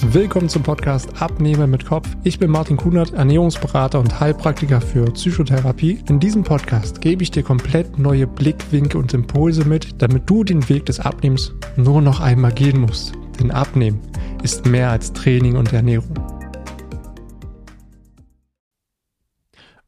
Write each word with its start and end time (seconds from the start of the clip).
Willkommen 0.00 0.48
zum 0.48 0.62
Podcast 0.62 1.20
Abnehmen 1.20 1.70
mit 1.72 1.84
Kopf. 1.84 2.08
Ich 2.22 2.38
bin 2.38 2.52
Martin 2.52 2.76
Kunert, 2.76 3.14
Ernährungsberater 3.14 3.98
und 3.98 4.20
Heilpraktiker 4.20 4.80
für 4.80 5.04
Psychotherapie. 5.06 5.98
In 6.08 6.20
diesem 6.20 6.44
Podcast 6.44 7.00
gebe 7.00 7.24
ich 7.24 7.32
dir 7.32 7.42
komplett 7.42 7.98
neue 7.98 8.28
Blickwinkel 8.28 9.00
und 9.00 9.12
Impulse 9.12 9.64
mit, 9.64 10.00
damit 10.00 10.30
du 10.30 10.44
den 10.44 10.66
Weg 10.68 10.86
des 10.86 11.00
Abnehmens 11.00 11.52
nur 11.76 12.00
noch 12.00 12.20
einmal 12.20 12.52
gehen 12.52 12.80
musst. 12.80 13.12
Denn 13.40 13.50
Abnehmen 13.50 14.00
ist 14.44 14.66
mehr 14.66 14.90
als 14.90 15.12
Training 15.12 15.56
und 15.56 15.72
Ernährung. 15.72 16.14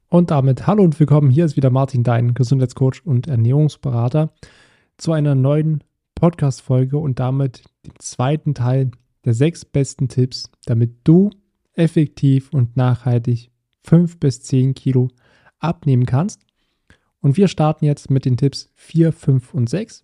Und 0.09 0.33
damit 0.33 0.67
hallo 0.67 0.83
und 0.83 0.99
willkommen. 0.99 1.31
Hier 1.31 1.45
ist 1.45 1.57
wieder 1.57 1.71
Martin, 1.71 2.03
dein 2.03 2.35
Gesundheitscoach 2.35 3.03
und 3.07 3.29
Ernährungsberater, 3.29 4.33
zu 4.99 5.13
einer 5.13 5.37
neuen 5.37 5.85
Podcast-Folge 6.17 6.99
und 6.99 7.21
damit 7.21 7.63
dem 7.87 7.93
zweiten 8.01 8.55
Teil 8.55 8.91
der 9.25 9.35
sechs 9.35 9.65
besten 9.65 10.09
Tipps, 10.09 10.51
damit 10.65 10.97
du 11.05 11.31
effektiv 11.75 12.53
und 12.53 12.77
nachhaltig 12.77 13.51
fünf 13.83 14.19
bis 14.19 14.43
zehn 14.43 14.75
Kilo 14.75 15.09
abnehmen 15.59 16.07
kannst. 16.07 16.41
Und 17.21 17.37
wir 17.37 17.49
starten 17.49 17.85
jetzt 17.85 18.11
mit 18.11 18.25
den 18.25 18.37
Tipps 18.37 18.71
4, 18.75 19.13
5 19.13 19.55
und 19.55 19.69
6. 19.69 20.03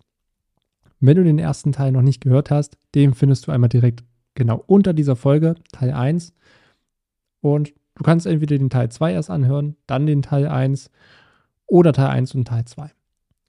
Wenn 0.99 1.17
du 1.17 1.23
den 1.23 1.39
ersten 1.39 1.71
Teil 1.71 1.91
noch 1.91 2.01
nicht 2.01 2.21
gehört 2.21 2.51
hast, 2.51 2.77
den 2.95 3.13
findest 3.13 3.47
du 3.47 3.51
einmal 3.51 3.69
direkt 3.69 4.03
genau 4.35 4.63
unter 4.67 4.93
dieser 4.93 5.15
Folge, 5.15 5.55
Teil 5.71 5.91
1. 5.91 6.33
Und 7.41 7.73
du 7.95 8.03
kannst 8.03 8.25
entweder 8.25 8.57
den 8.57 8.69
Teil 8.69 8.89
2 8.89 9.13
erst 9.13 9.29
anhören, 9.29 9.75
dann 9.87 10.05
den 10.05 10.21
Teil 10.21 10.47
1 10.47 10.91
oder 11.65 11.93
Teil 11.93 12.07
1 12.07 12.35
und 12.35 12.47
Teil 12.47 12.65
2. 12.65 12.91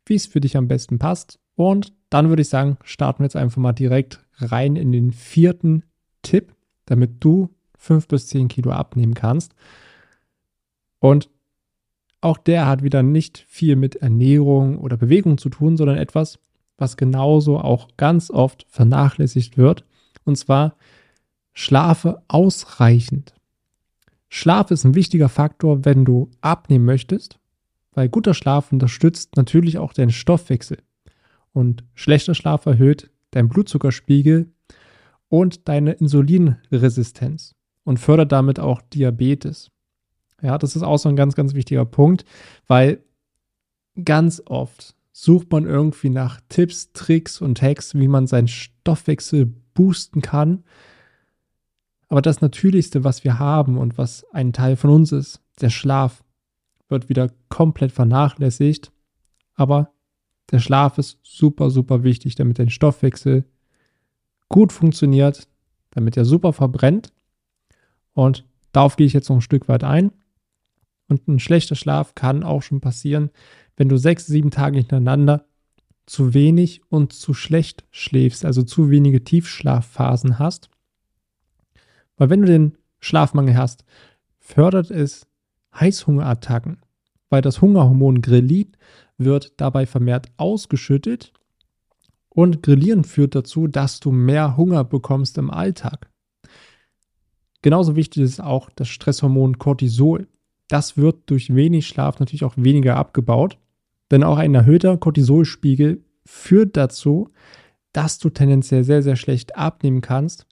Wie 0.07 0.15
es 0.15 0.27
für 0.27 0.41
dich 0.41 0.57
am 0.57 0.69
besten 0.69 0.99
passt. 0.99 1.39
Und 1.55 1.93
dann 2.11 2.29
würde 2.29 2.43
ich 2.43 2.49
sagen, 2.49 2.79
starten 2.85 3.21
wir 3.21 3.27
jetzt 3.27 3.37
einfach 3.37 3.59
mal 3.59 3.73
direkt 3.73 4.25
rein 4.37 4.77
in 4.77 4.93
den 4.93 5.13
vierten 5.13 5.85
Tipp, 6.23 6.55
damit 6.87 7.17
du 7.21 7.51
fünf 7.77 8.09
bis 8.09 8.27
zehn 8.29 8.49
Kilo 8.49 8.71
abnehmen 8.71 9.15
kannst. 9.15 9.55
Und 11.01 11.31
auch 12.21 12.39
der 12.39 12.67
hat 12.67 12.83
wieder 12.83 13.03
nicht 13.03 13.45
viel 13.49 13.77
mit 13.77 13.97
Ernährung 13.97 14.79
oder 14.79 14.97
Bewegung 14.97 15.39
zu 15.39 15.49
tun, 15.49 15.77
sondern 15.77 15.97
etwas, 15.97 16.39
was 16.77 16.97
genauso 16.97 17.59
auch 17.59 17.89
ganz 17.97 18.31
oft 18.31 18.67
vernachlässigt 18.69 19.57
wird. 19.57 19.85
Und 20.25 20.37
zwar 20.37 20.77
schlafe 21.53 22.23
ausreichend. 22.29 23.35
Schlaf 24.29 24.71
ist 24.71 24.85
ein 24.85 24.95
wichtiger 24.95 25.29
Faktor, 25.29 25.85
wenn 25.85 26.05
du 26.05 26.31
abnehmen 26.41 26.85
möchtest, 26.85 27.39
weil 27.93 28.09
guter 28.09 28.35
Schlaf 28.35 28.73
unterstützt 28.73 29.37
natürlich 29.37 29.79
auch 29.79 29.93
deinen 29.93 30.11
Stoffwechsel. 30.11 30.79
Und 31.53 31.85
schlechter 31.95 32.35
Schlaf 32.35 32.67
erhöht 32.67 33.11
dein 33.31 33.49
Blutzuckerspiegel 33.49 34.53
und 35.29 35.69
deine 35.69 35.93
Insulinresistenz 35.93 37.55
und 37.85 37.99
fördert 37.99 38.33
damit 38.33 38.61
auch 38.61 38.81
Diabetes. 38.83 39.71
Ja, 40.43 40.59
das 40.59 40.77
ist 40.77 40.83
auch 40.83 40.99
so 40.99 41.09
ein 41.09 41.17
ganz, 41.17 41.35
ganz 41.35 41.55
wichtiger 41.55 41.85
Punkt, 41.85 42.25
weil 42.67 43.03
ganz 44.05 44.43
oft 44.47 44.95
sucht 45.13 45.51
man 45.51 45.67
irgendwie 45.67 46.11
nach 46.11 46.41
Tipps, 46.49 46.93
Tricks 46.93 47.41
und 47.41 47.61
Hacks, 47.61 47.95
wie 47.95 48.09
man 48.09 48.27
seinen 48.27 48.49
Stoffwechsel 48.49 49.47
boosten 49.75 50.23
kann. 50.23 50.65
Aber 52.09 52.23
das 52.23 52.41
Natürlichste, 52.41 53.05
was 53.05 53.25
wir 53.25 53.39
haben 53.39 53.77
und 53.77 53.99
was 53.99 54.25
ein 54.33 54.53
Teil 54.53 54.77
von 54.77 54.91
uns 54.91 55.13
ist, 55.13 55.43
der 55.61 55.71
Schlaf, 55.71 56.23
wird 56.89 57.09
wieder 57.09 57.31
komplett 57.49 57.93
vernachlässigt. 57.93 58.93
Aber 59.55 59.93
der 60.51 60.61
Schlaf 60.61 60.99
ist 60.99 61.19
super, 61.23 61.71
super 61.71 62.03
wichtig, 62.03 62.35
damit 62.35 62.59
dein 62.59 62.71
Stoffwechsel 62.71 63.45
gut 64.49 64.73
funktioniert, 64.73 65.47
damit 65.91 66.17
er 66.17 66.25
super 66.25 66.53
verbrennt. 66.53 67.13
Und 68.15 68.45
darauf 68.73 68.97
gehe 68.97 69.07
ich 69.07 69.13
jetzt 69.13 69.29
noch 69.29 69.37
ein 69.37 69.43
Stück 69.43 69.69
weit 69.69 69.85
ein. 69.85 70.13
Und 71.09 71.29
ein 71.29 71.39
schlechter 71.39 71.75
Schlaf 71.75 72.15
kann 72.15 72.43
auch 72.43 72.63
schon 72.63 72.81
passieren, 72.81 73.31
wenn 73.77 73.89
du 73.89 73.97
sechs, 73.97 74.27
sieben 74.27 74.51
Tage 74.51 74.79
hintereinander 74.79 75.47
zu 76.07 76.35
wenig 76.35 76.83
und 76.89 77.13
zu 77.13 77.35
schlecht 77.35 77.85
schläfst, 77.91 78.45
also 78.45 78.63
zu 78.63 78.91
wenige 78.91 79.25
Tiefschlafphasen 79.25 80.39
hast. 80.39 80.71
Weil 82.17 82.31
wenn 82.31 82.41
du 82.41 82.47
den 82.47 82.79
Schlafmangel 82.99 83.57
hast, 83.57 83.85
fördert 84.41 84.91
es 84.91 85.27
Heißhungerattacken, 85.79 86.79
weil 87.29 87.43
das 87.43 87.61
Hungerhormon 87.61 88.23
Grelin 88.23 88.73
wird 89.19 89.61
dabei 89.61 89.85
vermehrt 89.87 90.29
ausgeschüttet 90.37 91.33
und 92.31 92.63
Grillieren 92.63 93.05
führt 93.05 93.35
dazu, 93.35 93.67
dass 93.67 94.01
du 94.01 94.13
mehr 94.13 94.57
Hunger 94.57 94.85
bekommst 94.85 95.39
im 95.39 95.51
Alltag. 95.51 96.09
Genauso 97.63 97.97
wichtig 97.97 98.23
ist 98.23 98.41
auch 98.41 98.71
das 98.71 98.89
Stresshormon 98.89 99.59
Cortisol. 99.59 100.29
Das 100.69 100.97
wird 100.97 101.29
durch 101.31 101.55
wenig 101.55 101.89
Schlaf 101.89 102.21
natürlich 102.21 102.45
auch 102.45 102.55
weniger 102.57 102.97
abgebaut, 102.97 103.59
denn 104.11 104.23
auch 104.23 104.39
ein 104.39 104.55
erhöhter 104.55 104.97
Cortisolspiegel 104.97 106.05
führt 106.25 106.77
dazu, 106.77 107.31
dass 107.93 108.19
du 108.19 108.31
tendenziell 108.31 108.85
sehr, 108.85 109.03
sehr 109.03 109.17
schlecht 109.17 109.57
abnehmen 109.57 110.01
kannst. 110.01 110.47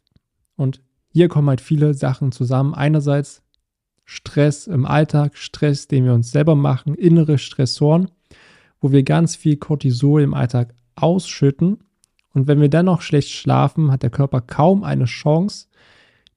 Und 0.57 0.83
hier 1.13 1.29
kommen 1.29 1.49
halt 1.49 1.61
viele 1.61 1.95
Sachen 1.95 2.33
zusammen. 2.33 2.75
Einerseits 2.75 3.43
Stress 4.05 4.67
im 4.67 4.87
Alltag, 4.87 5.37
Stress, 5.37 5.87
den 5.87 6.05
wir 6.05 6.15
uns 6.15 6.31
selber 6.31 6.57
machen, 6.57 6.95
innere 6.95 7.39
Stressoren 7.39 8.11
wo 8.81 8.93
wir 8.93 9.03
ganz 9.03 9.37
viel 9.37 9.57
Cortisol 9.57 10.23
im 10.23 10.35
Alltag 10.35 10.75
ausschütten. 10.95 11.79
Und 12.33 12.47
wenn 12.47 12.61
wir 12.61 12.69
dann 12.69 12.87
noch 12.87 13.01
schlecht 13.01 13.31
schlafen, 13.31 13.91
hat 13.91 14.03
der 14.03 14.11
Körper 14.11 14.41
kaum 14.41 14.85
eine 14.85 15.07
Chance, 15.07 15.69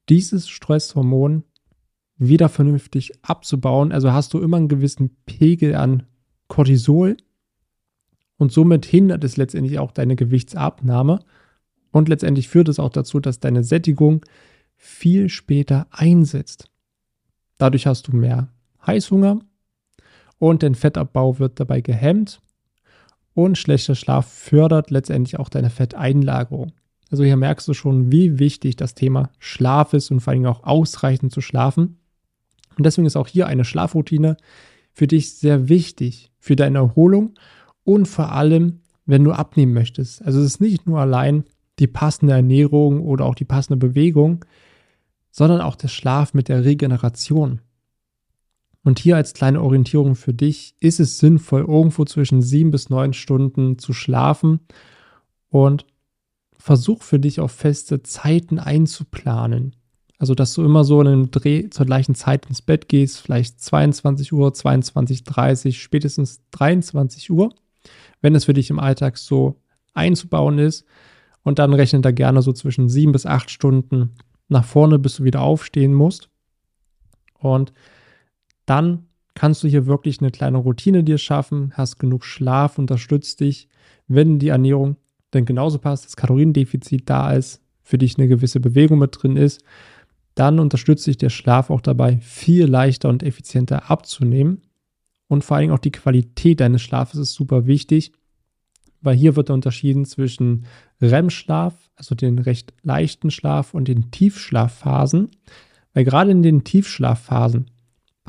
dieses 0.08 0.48
Stresshormon 0.48 1.44
wieder 2.16 2.48
vernünftig 2.48 3.12
abzubauen. 3.22 3.92
Also 3.92 4.12
hast 4.12 4.34
du 4.34 4.40
immer 4.40 4.58
einen 4.58 4.68
gewissen 4.68 5.16
Pegel 5.26 5.74
an 5.74 6.04
Cortisol 6.48 7.16
und 8.36 8.52
somit 8.52 8.84
hindert 8.84 9.24
es 9.24 9.36
letztendlich 9.36 9.78
auch 9.78 9.92
deine 9.92 10.16
Gewichtsabnahme 10.16 11.20
und 11.92 12.08
letztendlich 12.08 12.48
führt 12.48 12.68
es 12.68 12.78
auch 12.78 12.90
dazu, 12.90 13.20
dass 13.20 13.40
deine 13.40 13.64
Sättigung 13.64 14.24
viel 14.76 15.28
später 15.28 15.86
einsetzt. 15.90 16.70
Dadurch 17.58 17.86
hast 17.86 18.08
du 18.08 18.16
mehr 18.16 18.48
Heißhunger, 18.86 19.40
und 20.40 20.64
dein 20.64 20.74
Fettabbau 20.74 21.38
wird 21.38 21.60
dabei 21.60 21.82
gehemmt 21.82 22.40
und 23.34 23.58
schlechter 23.58 23.94
Schlaf 23.94 24.26
fördert 24.26 24.90
letztendlich 24.90 25.38
auch 25.38 25.48
deine 25.48 25.70
Fetteinlagerung. 25.70 26.72
Also 27.10 27.22
hier 27.22 27.36
merkst 27.36 27.68
du 27.68 27.74
schon, 27.74 28.10
wie 28.10 28.38
wichtig 28.38 28.76
das 28.76 28.94
Thema 28.94 29.30
Schlaf 29.38 29.92
ist 29.92 30.10
und 30.10 30.20
vor 30.20 30.32
allem 30.32 30.46
auch 30.46 30.64
ausreichend 30.64 31.30
zu 31.32 31.40
schlafen. 31.40 31.98
Und 32.76 32.86
deswegen 32.86 33.06
ist 33.06 33.16
auch 33.16 33.28
hier 33.28 33.46
eine 33.46 33.64
Schlafroutine 33.64 34.36
für 34.92 35.06
dich 35.06 35.34
sehr 35.34 35.68
wichtig, 35.68 36.32
für 36.38 36.56
deine 36.56 36.78
Erholung 36.78 37.34
und 37.84 38.06
vor 38.06 38.32
allem, 38.32 38.80
wenn 39.06 39.24
du 39.24 39.32
abnehmen 39.32 39.74
möchtest. 39.74 40.24
Also 40.24 40.40
es 40.40 40.46
ist 40.46 40.60
nicht 40.60 40.86
nur 40.86 41.00
allein 41.00 41.44
die 41.78 41.86
passende 41.86 42.32
Ernährung 42.32 43.02
oder 43.02 43.26
auch 43.26 43.34
die 43.34 43.44
passende 43.44 43.76
Bewegung, 43.76 44.44
sondern 45.30 45.60
auch 45.60 45.76
der 45.76 45.88
Schlaf 45.88 46.32
mit 46.32 46.48
der 46.48 46.64
Regeneration. 46.64 47.60
Und 48.82 48.98
hier 48.98 49.16
als 49.16 49.34
kleine 49.34 49.60
Orientierung 49.60 50.14
für 50.14 50.32
dich, 50.32 50.74
ist 50.80 51.00
es 51.00 51.18
sinnvoll, 51.18 51.60
irgendwo 51.62 52.04
zwischen 52.04 52.40
sieben 52.40 52.70
bis 52.70 52.88
neun 52.88 53.12
Stunden 53.12 53.78
zu 53.78 53.92
schlafen 53.92 54.60
und 55.48 55.84
versuch 56.58 57.02
für 57.02 57.18
dich 57.18 57.40
auch 57.40 57.50
feste 57.50 58.02
Zeiten 58.02 58.58
einzuplanen. 58.58 59.76
Also, 60.18 60.34
dass 60.34 60.52
du 60.52 60.62
immer 60.64 60.84
so 60.84 61.00
in 61.00 61.06
einem 61.06 61.30
Dreh 61.30 61.70
zur 61.70 61.86
gleichen 61.86 62.14
Zeit 62.14 62.46
ins 62.46 62.60
Bett 62.60 62.88
gehst, 62.88 63.20
vielleicht 63.20 63.60
22 63.60 64.32
Uhr, 64.32 64.52
22, 64.52 65.24
30, 65.24 65.82
spätestens 65.82 66.42
23 66.50 67.30
Uhr, 67.30 67.54
wenn 68.20 68.34
es 68.34 68.44
für 68.44 68.52
dich 68.52 68.68
im 68.68 68.78
Alltag 68.78 69.16
so 69.16 69.56
einzubauen 69.94 70.58
ist. 70.58 70.84
Und 71.42 71.58
dann 71.58 71.72
rechne 71.72 72.02
da 72.02 72.10
gerne 72.10 72.42
so 72.42 72.52
zwischen 72.52 72.90
sieben 72.90 73.12
bis 73.12 73.24
acht 73.24 73.50
Stunden 73.50 74.14
nach 74.48 74.64
vorne, 74.64 74.98
bis 74.98 75.16
du 75.16 75.24
wieder 75.24 75.40
aufstehen 75.40 75.94
musst. 75.94 76.28
Und 77.38 77.72
dann 78.70 79.08
kannst 79.34 79.64
du 79.64 79.68
hier 79.68 79.86
wirklich 79.86 80.20
eine 80.20 80.30
kleine 80.30 80.58
Routine 80.58 81.02
dir 81.02 81.18
schaffen, 81.18 81.72
hast 81.74 81.98
genug 81.98 82.24
Schlaf, 82.24 82.78
unterstützt 82.78 83.40
dich, 83.40 83.68
wenn 84.06 84.38
die 84.38 84.48
Ernährung 84.48 84.96
dann 85.32 85.44
genauso 85.44 85.78
passt, 85.78 86.04
das 86.04 86.16
Kaloriendefizit 86.16 87.10
da 87.10 87.32
ist, 87.32 87.60
für 87.82 87.98
dich 87.98 88.16
eine 88.16 88.28
gewisse 88.28 88.60
Bewegung 88.60 89.00
mit 89.00 89.18
drin 89.20 89.36
ist, 89.36 89.64
dann 90.36 90.60
unterstützt 90.60 91.04
dich 91.08 91.16
der 91.18 91.30
Schlaf 91.30 91.68
auch 91.68 91.80
dabei, 91.80 92.18
viel 92.18 92.66
leichter 92.66 93.08
und 93.08 93.24
effizienter 93.24 93.90
abzunehmen. 93.90 94.62
Und 95.26 95.42
vor 95.42 95.56
allem 95.56 95.72
auch 95.72 95.80
die 95.80 95.90
Qualität 95.90 96.60
deines 96.60 96.82
Schlafes 96.82 97.18
ist 97.18 97.34
super 97.34 97.66
wichtig, 97.66 98.12
weil 99.00 99.16
hier 99.16 99.34
wird 99.34 99.50
unterschieden 99.50 100.04
zwischen 100.04 100.66
REM-Schlaf, 101.00 101.74
also 101.96 102.14
den 102.14 102.38
recht 102.38 102.72
leichten 102.82 103.32
Schlaf, 103.32 103.74
und 103.74 103.88
den 103.88 104.12
Tiefschlafphasen. 104.12 105.30
Weil 105.92 106.04
gerade 106.04 106.30
in 106.30 106.44
den 106.44 106.62
Tiefschlafphasen 106.62 107.66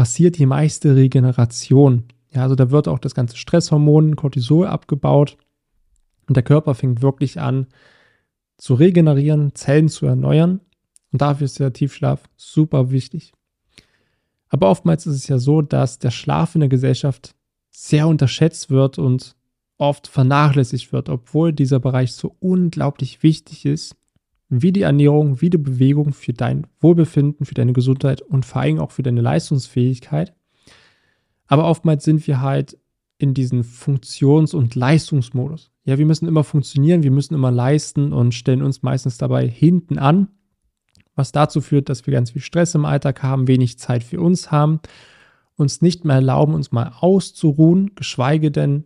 passiert 0.01 0.39
die 0.39 0.47
meiste 0.47 0.95
Regeneration. 0.95 2.05
Ja, 2.31 2.41
also 2.41 2.55
da 2.55 2.71
wird 2.71 2.87
auch 2.87 2.97
das 2.97 3.13
ganze 3.13 3.37
Stresshormon 3.37 4.15
Cortisol 4.15 4.65
abgebaut 4.65 5.37
und 6.27 6.35
der 6.35 6.41
Körper 6.41 6.73
fängt 6.73 7.03
wirklich 7.03 7.39
an 7.39 7.67
zu 8.57 8.73
regenerieren, 8.73 9.53
Zellen 9.53 9.89
zu 9.89 10.07
erneuern 10.07 10.59
Und 11.11 11.21
dafür 11.21 11.45
ist 11.45 11.59
der 11.59 11.71
Tiefschlaf 11.71 12.27
super 12.35 12.89
wichtig. 12.89 13.31
Aber 14.49 14.71
oftmals 14.71 15.05
ist 15.05 15.17
es 15.17 15.27
ja 15.27 15.37
so, 15.37 15.61
dass 15.61 15.99
der 15.99 16.09
Schlaf 16.09 16.55
in 16.55 16.61
der 16.61 16.69
Gesellschaft 16.69 17.35
sehr 17.69 18.07
unterschätzt 18.07 18.71
wird 18.71 18.97
und 18.97 19.35
oft 19.77 20.07
vernachlässigt 20.07 20.91
wird, 20.91 21.09
obwohl 21.09 21.53
dieser 21.53 21.79
Bereich 21.79 22.13
so 22.13 22.35
unglaublich 22.39 23.21
wichtig 23.21 23.67
ist, 23.67 23.95
wie 24.51 24.71
die 24.71 24.81
Ernährung, 24.81 25.41
wie 25.41 25.49
die 25.49 25.57
Bewegung 25.57 26.13
für 26.13 26.33
dein 26.33 26.67
Wohlbefinden, 26.79 27.45
für 27.45 27.53
deine 27.53 27.73
Gesundheit 27.73 28.21
und 28.21 28.45
vor 28.45 28.61
allem 28.61 28.79
auch 28.79 28.91
für 28.91 29.03
deine 29.03 29.21
Leistungsfähigkeit. 29.21 30.33
Aber 31.47 31.65
oftmals 31.65 32.03
sind 32.03 32.27
wir 32.27 32.41
halt 32.41 32.77
in 33.17 33.33
diesen 33.33 33.63
Funktions- 33.63 34.53
und 34.53 34.75
Leistungsmodus. 34.75 35.71
Ja, 35.85 35.97
wir 35.97 36.05
müssen 36.05 36.27
immer 36.27 36.43
funktionieren, 36.43 37.03
wir 37.03 37.11
müssen 37.11 37.33
immer 37.33 37.51
leisten 37.51 38.13
und 38.13 38.33
stellen 38.33 38.61
uns 38.61 38.83
meistens 38.83 39.17
dabei 39.17 39.47
hinten 39.47 39.97
an 39.97 40.27
was 41.15 41.31
dazu 41.31 41.61
führt, 41.61 41.89
dass 41.89 42.05
wir 42.05 42.13
ganz 42.13 42.31
viel 42.31 42.41
Stress 42.41 42.75
im 42.75 42.85
Alltag 42.85 43.23
haben, 43.23 43.47
wenig 43.47 43.79
Zeit 43.79 44.03
für 44.03 44.19
uns 44.19 44.51
haben, 44.51 44.79
uns 45.55 45.81
nicht 45.81 46.05
mehr 46.05 46.15
erlauben, 46.15 46.53
uns 46.53 46.71
mal 46.71 46.93
auszuruhen, 46.99 47.93
geschweige 47.95 48.51
denn 48.51 48.85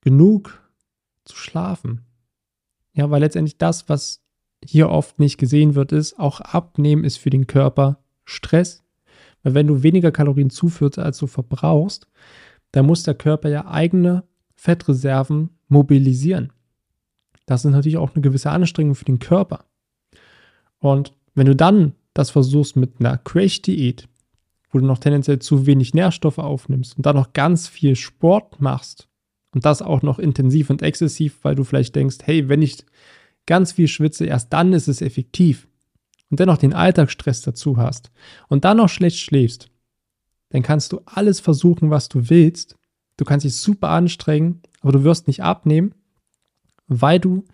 genug 0.00 0.60
zu 1.24 1.36
schlafen. 1.36 2.04
Ja, 2.92 3.10
weil 3.10 3.20
letztendlich 3.20 3.58
das, 3.58 3.88
was 3.88 4.22
hier 4.64 4.88
oft 4.88 5.18
nicht 5.18 5.38
gesehen 5.38 5.74
wird, 5.74 5.92
ist, 5.92 6.18
auch 6.18 6.40
Abnehmen 6.40 7.04
ist 7.04 7.18
für 7.18 7.30
den 7.30 7.46
Körper 7.46 7.98
Stress. 8.24 8.84
Weil 9.42 9.54
wenn 9.54 9.66
du 9.66 9.82
weniger 9.82 10.10
Kalorien 10.10 10.50
zuführst, 10.50 10.98
als 10.98 11.18
du 11.18 11.26
verbrauchst, 11.26 12.08
dann 12.72 12.86
muss 12.86 13.02
der 13.02 13.14
Körper 13.14 13.48
ja 13.48 13.66
eigene 13.66 14.24
Fettreserven 14.54 15.50
mobilisieren. 15.68 16.52
Das 17.46 17.64
ist 17.64 17.70
natürlich 17.70 17.96
auch 17.96 18.14
eine 18.14 18.22
gewisse 18.22 18.50
Anstrengung 18.50 18.94
für 18.94 19.04
den 19.04 19.20
Körper. 19.20 19.64
Und 20.80 21.12
wenn 21.34 21.46
du 21.46 21.56
dann 21.56 21.94
das 22.14 22.30
versuchst 22.30 22.76
mit 22.76 22.94
einer 22.98 23.16
Crash-Diät, 23.16 24.08
wo 24.70 24.78
du 24.78 24.84
noch 24.84 24.98
tendenziell 24.98 25.38
zu 25.38 25.66
wenig 25.66 25.94
Nährstoffe 25.94 26.38
aufnimmst 26.38 26.96
und 26.96 27.06
dann 27.06 27.16
noch 27.16 27.32
ganz 27.32 27.68
viel 27.68 27.96
Sport 27.96 28.60
machst 28.60 29.08
und 29.54 29.64
das 29.64 29.80
auch 29.80 30.02
noch 30.02 30.18
intensiv 30.18 30.68
und 30.68 30.82
exzessiv, 30.82 31.38
weil 31.42 31.54
du 31.54 31.64
vielleicht 31.64 31.96
denkst, 31.96 32.18
hey, 32.24 32.48
wenn 32.48 32.60
ich 32.60 32.84
ganz 33.48 33.72
viel 33.72 33.88
schwitze, 33.88 34.26
erst 34.26 34.52
dann 34.52 34.72
ist 34.72 34.86
es 34.86 35.02
effektiv 35.02 35.66
und 36.30 36.38
dennoch 36.38 36.58
den 36.58 36.74
Alltagsstress 36.74 37.40
dazu 37.40 37.78
hast 37.78 38.12
und 38.48 38.64
dann 38.64 38.76
noch 38.76 38.90
schlecht 38.90 39.18
schläfst, 39.18 39.70
dann 40.50 40.62
kannst 40.62 40.92
du 40.92 41.00
alles 41.06 41.40
versuchen, 41.40 41.90
was 41.90 42.08
du 42.08 42.30
willst. 42.30 42.76
Du 43.16 43.24
kannst 43.24 43.44
dich 43.44 43.56
super 43.56 43.88
anstrengen, 43.88 44.62
aber 44.80 44.92
du 44.92 45.02
wirst 45.02 45.26
nicht 45.26 45.42
abnehmen, 45.42 45.94
weil 46.86 47.18
du 47.18 47.44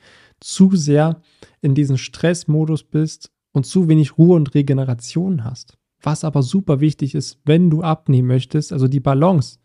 zu 0.40 0.76
sehr 0.76 1.22
in 1.62 1.74
diesem 1.74 1.96
Stressmodus 1.96 2.82
bist 2.82 3.30
und 3.52 3.64
zu 3.64 3.88
wenig 3.88 4.18
Ruhe 4.18 4.36
und 4.36 4.54
Regeneration 4.54 5.44
hast. 5.44 5.78
Was 6.02 6.24
aber 6.24 6.42
super 6.42 6.80
wichtig 6.80 7.14
ist, 7.14 7.38
wenn 7.44 7.70
du 7.70 7.82
abnehmen 7.82 8.28
möchtest, 8.28 8.72
also 8.72 8.88
die 8.88 9.00
Balance, 9.00 9.58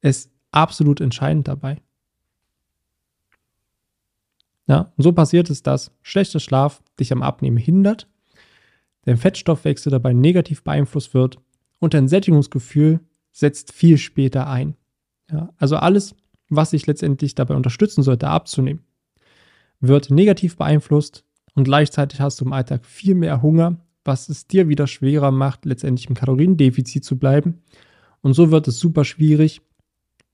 ist 0.00 0.30
absolut 0.52 1.00
entscheidend 1.00 1.48
dabei. 1.48 1.82
Ja, 4.68 4.92
und 4.96 5.02
so 5.02 5.12
passiert 5.12 5.50
es, 5.50 5.62
dass 5.62 5.90
schlechter 6.02 6.40
Schlaf 6.40 6.82
dich 7.00 7.10
am 7.10 7.22
Abnehmen 7.22 7.56
hindert, 7.56 8.06
der 9.06 9.16
Fettstoffwechsel 9.16 9.90
dabei 9.90 10.12
negativ 10.12 10.62
beeinflusst 10.62 11.14
wird 11.14 11.38
und 11.78 11.94
dein 11.94 12.08
Sättigungsgefühl 12.08 13.00
setzt 13.32 13.72
viel 13.72 13.96
später 13.96 14.46
ein. 14.46 14.76
Ja, 15.30 15.48
also 15.56 15.76
alles, 15.76 16.14
was 16.50 16.70
sich 16.70 16.86
letztendlich 16.86 17.34
dabei 17.34 17.54
unterstützen 17.54 18.02
sollte, 18.02 18.28
abzunehmen, 18.28 18.84
wird 19.80 20.10
negativ 20.10 20.56
beeinflusst 20.56 21.24
und 21.54 21.64
gleichzeitig 21.64 22.20
hast 22.20 22.40
du 22.40 22.44
im 22.44 22.52
Alltag 22.52 22.84
viel 22.84 23.14
mehr 23.14 23.40
Hunger, 23.40 23.80
was 24.04 24.28
es 24.28 24.46
dir 24.46 24.68
wieder 24.68 24.86
schwerer 24.86 25.30
macht, 25.30 25.64
letztendlich 25.64 26.08
im 26.08 26.14
Kaloriendefizit 26.14 27.04
zu 27.04 27.18
bleiben. 27.18 27.62
Und 28.20 28.34
so 28.34 28.50
wird 28.50 28.68
es 28.68 28.78
super 28.78 29.04
schwierig, 29.04 29.62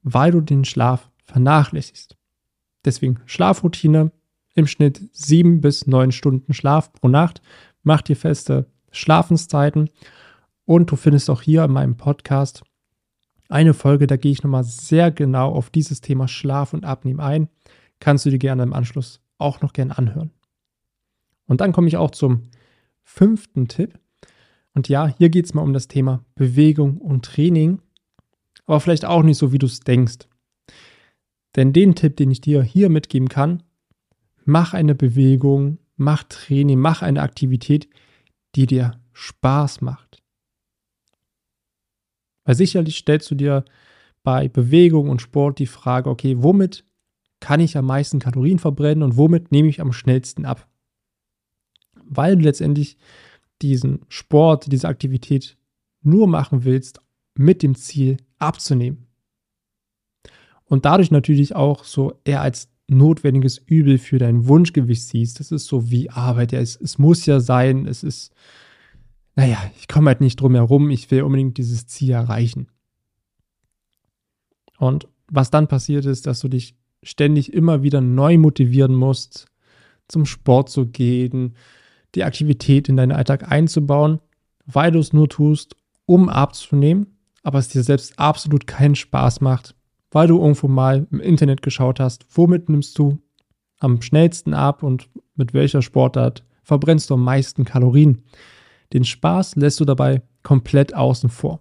weil 0.03 0.33
du 0.33 0.41
den 0.41 0.65
Schlaf 0.65 1.11
vernachlässigst. 1.25 2.17
Deswegen 2.85 3.21
Schlafroutine 3.27 4.13
im 4.55 4.67
Schnitt 4.67 5.01
sieben 5.13 5.61
bis 5.61 5.87
neun 5.87 6.13
Stunden 6.13 6.55
Schlaf 6.55 6.93
pro 6.93 7.09
Nacht. 7.09 7.43
Mach 7.83 8.03
dir 8.03 8.17
feste 8.17 8.67
Schlafenszeiten. 8.91 9.91
Und 10.65 10.91
du 10.91 10.97
findest 10.97 11.29
auch 11.29 11.43
hier 11.43 11.65
in 11.65 11.73
meinem 11.73 11.97
Podcast 11.97 12.63
eine 13.49 13.75
Folge, 13.75 14.07
da 14.07 14.17
gehe 14.17 14.33
ich 14.33 14.43
nochmal 14.43 14.65
sehr 14.65 15.11
genau 15.11 15.53
auf 15.53 15.71
dieses 15.71 16.01
Thema 16.01 16.29
Schlaf 16.29 16.73
und 16.73 16.85
Abnehmen 16.85 17.21
ein. 17.21 17.49
Kannst 18.01 18.25
du 18.25 18.31
dir 18.31 18.39
gerne 18.39 18.63
im 18.63 18.73
Anschluss 18.73 19.21
auch 19.39 19.61
noch 19.61 19.73
gerne 19.73 19.97
anhören. 19.99 20.31
Und 21.47 21.61
dann 21.61 21.73
komme 21.73 21.89
ich 21.89 21.97
auch 21.97 22.11
zum 22.11 22.43
fünften 23.03 23.69
Tipp. 23.69 23.99
Und 24.75 24.89
ja, 24.89 25.07
hier 25.07 25.29
geht 25.29 25.45
es 25.45 25.55
mal 25.55 25.63
um 25.63 25.73
das 25.73 25.89
Thema 25.89 26.25
Bewegung 26.35 26.99
und 26.99 27.25
Training, 27.25 27.81
aber 28.67 28.81
vielleicht 28.81 29.05
auch 29.05 29.23
nicht 29.23 29.39
so, 29.39 29.53
wie 29.53 29.59
du 29.59 29.67
es 29.67 29.81
denkst. 29.81 30.27
Denn 31.55 31.73
den 31.73 31.95
Tipp, 31.95 32.17
den 32.17 32.31
ich 32.31 32.41
dir 32.41 32.63
hier 32.63 32.89
mitgeben 32.89 33.29
kann, 33.29 33.63
mach 34.45 34.75
eine 34.75 34.95
Bewegung, 34.95 35.79
mach 35.97 36.25
Training, 36.25 36.79
mach 36.79 37.03
eine 37.03 37.23
Aktivität, 37.23 37.89
die 38.55 38.67
dir 38.67 39.01
Spaß 39.13 39.81
macht. 39.81 40.23
Weil 42.45 42.55
sicherlich 42.55 42.99
stellst 42.99 43.31
du 43.31 43.35
dir 43.35 43.65
bei 44.23 44.49
Bewegung 44.49 45.09
und 45.09 45.23
Sport 45.23 45.59
die 45.59 45.67
Frage, 45.67 46.11
okay, 46.11 46.37
womit 46.43 46.85
kann 47.41 47.61
ich 47.61 47.77
am 47.77 47.87
meisten 47.87 48.21
Kalorien 48.21 48.59
verbrennen 48.59 49.03
und 49.03 49.17
womit 49.17 49.53
nehme 49.53 49.69
ich 49.69 49.81
am 49.81 49.93
schnellsten 49.93 50.45
ab? 50.45 50.69
weil 52.07 52.37
du 52.37 52.43
letztendlich 52.43 52.97
diesen 53.63 54.05
Sport, 54.09 54.71
diese 54.71 54.89
Aktivität 54.89 55.57
nur 56.03 56.27
machen 56.27 56.65
willst 56.65 57.01
mit 57.35 57.63
dem 57.63 57.75
Ziel 57.75 58.19
abzunehmen. 58.39 59.07
Und 60.65 60.85
dadurch 60.85 61.11
natürlich 61.11 61.55
auch 61.55 61.85
so 61.85 62.21
eher 62.25 62.41
als 62.41 62.69
notwendiges 62.87 63.59
Übel 63.59 63.99
für 63.99 64.19
dein 64.19 64.47
Wunschgewicht 64.47 65.03
siehst. 65.09 65.41
Das 65.41 65.53
ist 65.53 65.67
so 65.67 65.91
wie 65.91 66.11
Arbeit. 66.11 66.53
Ja, 66.53 66.61
es, 66.61 66.77
es 66.77 66.99
muss 66.99 67.27
ja 67.27 67.41
sein. 67.41 67.87
Es 67.87 68.03
ist, 68.03 68.33
naja, 69.37 69.59
ich 69.79 69.89
komme 69.89 70.09
halt 70.09 70.21
nicht 70.21 70.41
drum 70.41 70.55
herum. 70.55 70.91
Ich 70.91 71.11
will 71.11 71.23
unbedingt 71.23 71.57
dieses 71.59 71.87
Ziel 71.87 72.11
erreichen. 72.11 72.69
Und 74.79 75.09
was 75.29 75.51
dann 75.51 75.69
passiert 75.69 76.05
ist, 76.05 76.27
dass 76.27 76.41
du 76.41 76.49
dich 76.49 76.77
ständig 77.03 77.53
immer 77.53 77.83
wieder 77.83 78.01
neu 78.01 78.39
motivieren 78.39 78.95
musst, 78.95 79.47
zum 80.09 80.27
Sport 80.27 80.71
zu 80.71 80.87
gehen, 80.87 81.55
die 82.15 82.25
Aktivität 82.25 82.89
in 82.89 82.97
deinen 82.97 83.13
Alltag 83.13 83.51
einzubauen, 83.51 84.21
weil 84.67 84.93
du 84.93 84.99
es 84.99 85.13
nur 85.13 85.29
tust, 85.29 85.77
um 86.07 86.29
abzunehmen, 86.29 87.19
aber 87.43 87.59
es 87.59 87.69
dir 87.69 87.83
selbst 87.83 88.19
absolut 88.19 88.67
keinen 88.67 88.95
Spaß 88.95 89.41
macht, 89.41 89.75
weil 90.15 90.29
du 90.29 90.39
irgendwo 90.39 90.69
mal 90.69 91.09
im 91.11 91.19
Internet 91.21 91.61
geschaut 91.61 91.99
hast, 91.99 92.25
womit 92.31 92.69
nimmst 92.69 92.97
du 92.99 93.19
am 93.81 94.01
schnellsten 94.01 94.55
ab 94.55 94.85
und 94.85 95.11
mit 95.35 95.53
welcher 95.55 95.83
Sportart 95.83 96.45
verbrennst 96.63 97.11
du 97.11 97.15
am 97.15 97.25
meisten 97.25 97.65
Kalorien. 97.65 98.23
Den 98.93 99.05
Spaß 99.05 99.57
lässt 99.57 99.81
du 99.81 99.85
dabei 99.85 100.23
komplett 100.45 100.95
außen 100.95 101.31
vor. 101.31 101.61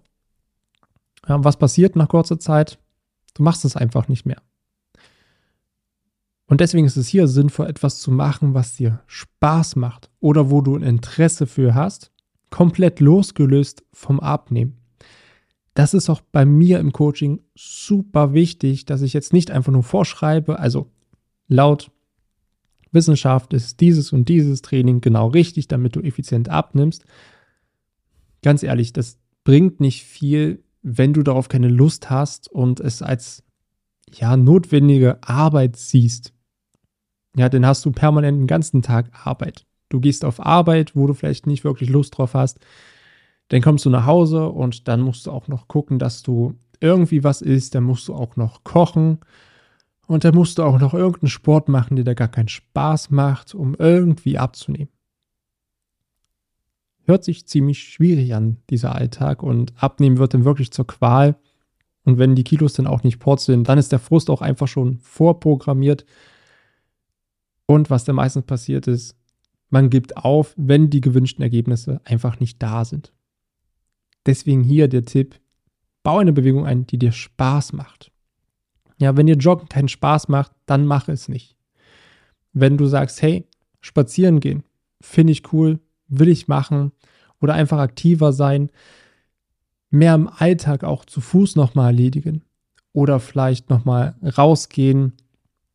Ja, 1.28 1.44
was 1.44 1.58
passiert 1.58 1.96
nach 1.96 2.08
kurzer 2.08 2.40
Zeit? 2.40 2.78
Du 3.34 3.42
machst 3.42 3.66
es 3.66 3.76
einfach 3.76 4.08
nicht 4.08 4.28
mehr. 4.28 4.42
Und 6.46 6.62
deswegen 6.62 6.86
ist 6.86 6.98
es 6.98 7.08
hier 7.08 7.28
sinnvoll, 7.28 7.66
etwas 7.66 8.00
zu 8.00 8.12
machen, 8.12 8.54
was 8.54 8.76
dir 8.76 9.02
Spaß 9.08 9.78
macht 9.78 10.12
oder 10.20 10.52
wo 10.52 10.62
du 10.62 10.76
ein 10.76 10.84
Interesse 10.84 11.48
für 11.48 11.74
hast, 11.74 12.12
komplett 12.52 13.00
losgelöst 13.00 13.84
vom 13.92 14.20
Abnehmen. 14.20 14.83
Das 15.74 15.94
ist 15.94 16.10
auch 16.10 16.22
bei 16.22 16.46
mir 16.46 16.80
im 16.80 16.92
Coaching 16.92 17.42
super 17.56 18.34
wichtig, 18.34 18.86
dass 18.86 19.02
ich 19.02 19.14
jetzt 19.14 19.34
nicht 19.34 19.52
einfach 19.52 19.72
nur 19.72 19.84
vorschreibe, 19.84 20.60
also 20.60 20.92
laut 21.48 21.92
Wissenschaft 22.92 23.54
ist 23.54 23.80
dieses 23.82 24.14
und 24.14 24.30
dieses 24.30 24.62
Training 24.62 25.02
genau 25.02 25.28
richtig, 25.28 25.68
damit 25.68 25.96
du 25.96 26.02
effizient 26.02 26.50
abnimmst. 26.50 27.06
Ganz 28.44 28.62
ehrlich, 28.62 28.94
das 28.94 29.18
bringt 29.44 29.80
nicht 29.80 30.04
viel, 30.04 30.64
wenn 30.84 31.14
du 31.14 31.24
darauf 31.24 31.50
keine 31.50 31.70
Lust 31.70 32.10
hast 32.12 32.50
und 32.50 32.80
es 32.80 33.02
als 33.02 33.44
ja 34.14 34.38
notwendige 34.38 35.24
Arbeit 35.24 35.76
siehst 35.76 36.34
ja, 37.36 37.50
dann 37.50 37.66
hast 37.66 37.84
du 37.86 37.92
permanent 37.92 38.40
den 38.40 38.48
ganzen 38.48 38.82
Tag 38.82 39.10
Arbeit. 39.26 39.66
Du 39.90 40.00
gehst 40.00 40.26
auf 40.26 40.44
Arbeit, 40.44 40.96
wo 40.96 41.08
du 41.08 41.14
vielleicht 41.14 41.48
nicht 41.48 41.64
wirklich 41.64 41.90
Lust 41.90 42.18
drauf 42.18 42.34
hast. 42.34 42.60
Dann 43.54 43.62
kommst 43.62 43.86
du 43.86 43.92
nach 43.92 44.08
Hause 44.08 44.50
und 44.50 44.88
dann 44.88 45.02
musst 45.02 45.28
du 45.28 45.32
auch 45.32 45.48
noch 45.48 45.68
gucken, 45.68 46.00
dass 46.00 46.24
du 46.24 46.56
irgendwie 46.80 47.24
was 47.24 47.44
isst. 47.44 47.76
Dann 47.76 47.84
musst 47.84 48.08
du 48.08 48.16
auch 48.16 48.36
noch 48.36 48.64
kochen. 48.64 49.20
Und 50.08 50.24
dann 50.24 50.34
musst 50.34 50.58
du 50.58 50.64
auch 50.64 50.80
noch 50.80 50.96
irgendeinen 50.96 51.30
Sport 51.30 51.70
machen, 51.70 51.96
der 51.96 52.04
dir 52.04 52.16
gar 52.16 52.30
keinen 52.30 52.48
Spaß 52.48 53.12
macht, 53.12 53.54
um 53.54 53.76
irgendwie 53.76 54.40
abzunehmen. 54.40 54.90
Hört 57.04 57.24
sich 57.24 57.46
ziemlich 57.46 57.84
schwierig 57.84 58.34
an, 58.34 58.58
dieser 58.72 58.96
Alltag. 58.96 59.44
Und 59.44 59.72
abnehmen 59.76 60.18
wird 60.18 60.34
dann 60.34 60.46
wirklich 60.46 60.72
zur 60.72 60.88
Qual. 60.88 61.36
Und 62.06 62.18
wenn 62.18 62.34
die 62.34 62.44
Kilos 62.44 62.74
dann 62.74 62.88
auch 62.88 63.04
nicht 63.04 63.20
purzeln, 63.20 63.64
dann 63.64 63.78
ist 63.78 63.92
der 63.92 64.00
Frust 64.00 64.32
auch 64.32 64.42
einfach 64.42 64.68
schon 64.68 64.98
vorprogrammiert. 64.98 66.08
Und 67.68 67.92
was 67.92 68.04
dann 68.04 68.16
meistens 68.16 68.48
passiert 68.48 68.88
ist, 68.88 69.16
man 69.70 69.92
gibt 69.92 70.18
auf, 70.18 70.56
wenn 70.58 70.90
die 70.90 71.02
gewünschten 71.02 71.44
Ergebnisse 71.44 72.02
einfach 72.04 72.40
nicht 72.40 72.60
da 72.60 72.84
sind. 72.84 73.14
Deswegen 74.26 74.64
hier 74.64 74.88
der 74.88 75.06
Tipp, 75.06 75.40
bau 76.04 76.18
eine 76.18 76.34
Bewegung 76.34 76.66
ein, 76.66 76.88
die 76.88 76.98
dir 76.98 77.12
Spaß 77.12 77.74
macht. 77.74 78.12
Ja, 78.98 79.18
wenn 79.18 79.26
dir 79.26 79.36
Joggen 79.36 79.70
keinen 79.70 79.90
Spaß 79.90 80.28
macht, 80.28 80.52
dann 80.66 80.86
mach 80.86 81.08
es 81.08 81.28
nicht. 81.28 81.56
Wenn 82.54 82.78
du 82.78 82.86
sagst, 82.86 83.22
hey, 83.22 83.48
spazieren 83.82 84.40
gehen, 84.40 84.64
finde 85.02 85.34
ich 85.34 85.52
cool, 85.52 85.80
will 86.08 86.30
ich 86.30 86.48
machen 86.48 86.92
oder 87.42 87.54
einfach 87.54 87.80
aktiver 87.80 88.32
sein, 88.32 88.70
mehr 89.90 90.16
im 90.16 90.28
Alltag 90.28 90.84
auch 90.84 91.06
zu 91.06 91.22
Fuß 91.22 91.56
nochmal 91.56 91.88
erledigen 91.88 92.44
oder 92.94 93.20
vielleicht 93.20 93.70
nochmal 93.70 94.16
rausgehen, 94.38 95.14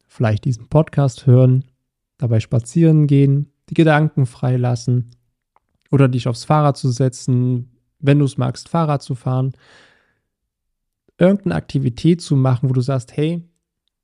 vielleicht 0.06 0.44
diesen 0.44 0.68
Podcast 0.68 1.26
hören, 1.26 1.64
dabei 2.16 2.40
spazieren 2.40 3.06
gehen, 3.06 3.52
die 3.68 3.74
Gedanken 3.74 4.26
freilassen 4.26 5.10
oder 5.90 6.08
dich 6.08 6.28
aufs 6.28 6.44
Fahrrad 6.44 6.76
zu 6.76 6.90
setzen, 6.90 7.70
wenn 7.98 8.18
du 8.18 8.24
es 8.24 8.38
magst, 8.38 8.68
Fahrrad 8.68 9.02
zu 9.02 9.14
fahren, 9.14 9.52
irgendeine 11.18 11.56
Aktivität 11.56 12.22
zu 12.22 12.36
machen, 12.36 12.68
wo 12.68 12.72
du 12.72 12.80
sagst, 12.80 13.16
hey, 13.16 13.42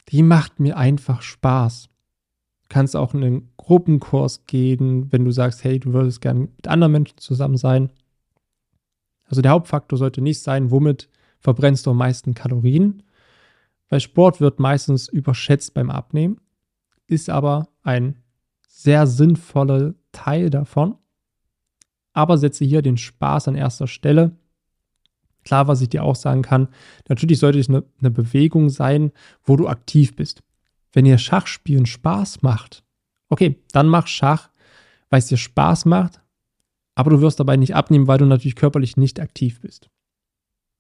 die 0.09 0.23
macht 0.23 0.61
mir 0.61 0.77
einfach 0.77 1.23
Spaß. 1.23 1.89
Du 2.63 2.69
kannst 2.69 2.97
auch 2.97 3.15
in 3.15 3.25
einen 3.25 3.51
Gruppenkurs 3.57 4.47
gehen, 4.47 5.13
wenn 5.13 5.25
du 5.25 5.31
sagst, 5.31 5.65
hey, 5.65 5.79
du 5.79 5.93
würdest 5.93 6.21
gerne 6.21 6.41
mit 6.41 6.67
anderen 6.67 6.93
Menschen 6.93 7.19
zusammen 7.19 7.57
sein. 7.57 7.91
Also 9.27 9.43
der 9.43 9.53
Hauptfaktor 9.53 9.99
sollte 9.99 10.21
nicht 10.21 10.41
sein, 10.41 10.71
womit 10.71 11.09
verbrennst 11.39 11.87
du 11.87 11.91
am 11.91 11.99
meisten 11.99 12.35
Kalorien, 12.35 13.03
weil 13.89 14.01
Sport 14.01 14.41
wird 14.41 14.59
meistens 14.59 15.09
überschätzt 15.09 15.75
beim 15.75 15.91
Abnehmen, 15.91 16.41
ist 17.07 17.31
aber 17.31 17.69
ein 17.83 18.23
sehr 18.67 19.07
sinnvoller 19.07 19.95
Teil 20.13 20.51
davon. 20.51 20.97
Aber 22.15 22.39
setze 22.39 22.65
hier 22.65 22.81
den 22.81 22.97
Spaß 22.97 23.49
an 23.49 23.57
erster 23.57 23.87
Stelle. 23.87 24.33
Klar, 25.45 25.69
was 25.69 25.83
ich 25.83 25.91
dir 25.91 26.05
auch 26.05 26.17
sagen 26.17 26.41
kann, 26.41 26.69
natürlich 27.09 27.39
sollte 27.39 27.59
es 27.59 27.69
eine, 27.69 27.85
eine 28.01 28.11
Bewegung 28.11 28.71
sein, 28.71 29.13
wo 29.43 29.57
du 29.57 29.69
aktiv 29.69 30.17
bist. 30.17 30.43
Wenn 30.93 31.05
dir 31.05 31.19
Schachspielen 31.19 31.85
Spaß 31.85 32.41
macht, 32.41 32.83
okay, 33.29 33.63
dann 33.73 33.89
mach 33.89 34.07
Schach, 34.07 34.49
weil 35.11 35.19
es 35.19 35.27
dir 35.27 35.37
Spaß 35.37 35.85
macht, 35.85 36.23
aber 36.95 37.11
du 37.11 37.21
wirst 37.21 37.41
dabei 37.41 37.57
nicht 37.57 37.75
abnehmen, 37.75 38.07
weil 38.07 38.19
du 38.19 38.25
natürlich 38.25 38.57
körperlich 38.57 38.97
nicht 38.97 39.21
aktiv 39.21 39.61
bist. 39.61 39.91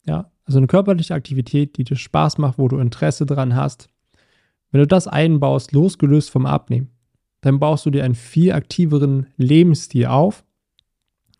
Ja, 0.06 0.30
also 0.44 0.58
eine 0.58 0.66
körperliche 0.66 1.14
Aktivität, 1.14 1.76
die 1.76 1.84
dir 1.84 1.96
Spaß 1.96 2.38
macht, 2.38 2.58
wo 2.58 2.68
du 2.68 2.78
Interesse 2.78 3.26
dran 3.26 3.56
hast. 3.56 3.88
Wenn 4.70 4.80
du 4.80 4.86
das 4.86 5.08
einbaust, 5.08 5.72
losgelöst 5.72 6.30
vom 6.30 6.46
Abnehmen, 6.46 6.90
dann 7.40 7.58
baust 7.58 7.84
du 7.86 7.90
dir 7.90 8.04
einen 8.04 8.14
viel 8.14 8.52
aktiveren 8.52 9.26
Lebensstil 9.36 10.06
auf 10.06 10.44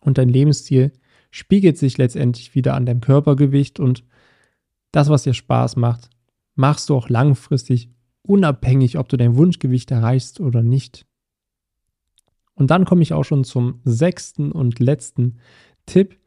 und 0.05 0.17
dein 0.17 0.29
Lebensstil 0.29 0.93
spiegelt 1.31 1.77
sich 1.77 1.97
letztendlich 1.97 2.55
wieder 2.55 2.75
an 2.75 2.85
deinem 2.85 3.01
Körpergewicht 3.01 3.79
und 3.79 4.03
das, 4.91 5.09
was 5.09 5.23
dir 5.23 5.33
Spaß 5.33 5.75
macht, 5.75 6.09
machst 6.55 6.89
du 6.89 6.95
auch 6.95 7.09
langfristig 7.09 7.89
unabhängig, 8.21 8.97
ob 8.97 9.09
du 9.09 9.17
dein 9.17 9.35
Wunschgewicht 9.35 9.91
erreichst 9.91 10.39
oder 10.39 10.63
nicht. 10.63 11.05
Und 12.53 12.71
dann 12.71 12.85
komme 12.85 13.01
ich 13.01 13.13
auch 13.13 13.23
schon 13.23 13.43
zum 13.43 13.81
sechsten 13.83 14.51
und 14.51 14.79
letzten 14.79 15.39
Tipp, 15.85 16.17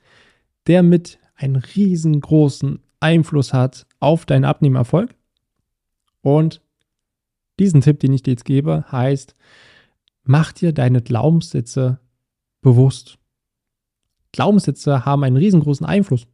der 0.67 0.83
mit 0.83 1.19
einen 1.35 1.57
riesengroßen 1.57 2.81
Einfluss 3.01 3.55
hat 3.55 3.87
auf 4.01 4.27
deinen 4.27 4.45
Abnehmerfolg. 4.45 5.15
Und 6.21 6.61
diesen 7.59 7.81
Tipp, 7.81 8.01
den 8.01 8.13
ich 8.13 8.23
dir 8.23 8.33
jetzt 8.33 8.45
gebe, 8.45 8.85
heißt, 8.93 9.35
mach 10.25 10.53
dir 10.53 10.73
deine 10.73 11.01
Glaubenssätze 11.01 12.01
bewusst. 12.61 13.19
Glaubenssätze 14.39 15.05
haben 15.05 15.25
einen 15.25 15.37
riesengroßen 15.37 15.85
Einfluss, 15.85 16.29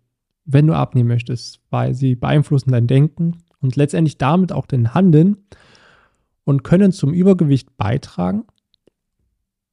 wenn 0.44 0.66
du 0.66 0.74
abnehmen 0.74 1.08
möchtest, 1.08 1.62
weil 1.70 1.94
sie 1.94 2.16
beeinflussen 2.16 2.70
dein 2.70 2.86
Denken 2.86 3.38
und 3.62 3.76
letztendlich 3.76 4.18
damit 4.18 4.52
auch 4.52 4.66
dein 4.66 4.92
Handeln 4.92 5.38
und 6.44 6.64
können 6.64 6.92
zum 6.92 7.14
Übergewicht 7.14 7.78
beitragen 7.78 8.44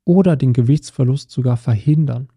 oder 0.06 0.38
den 0.38 0.54
Gewichtsverlust 0.54 1.30
sogar 1.30 1.58
verhindern. 1.58 2.30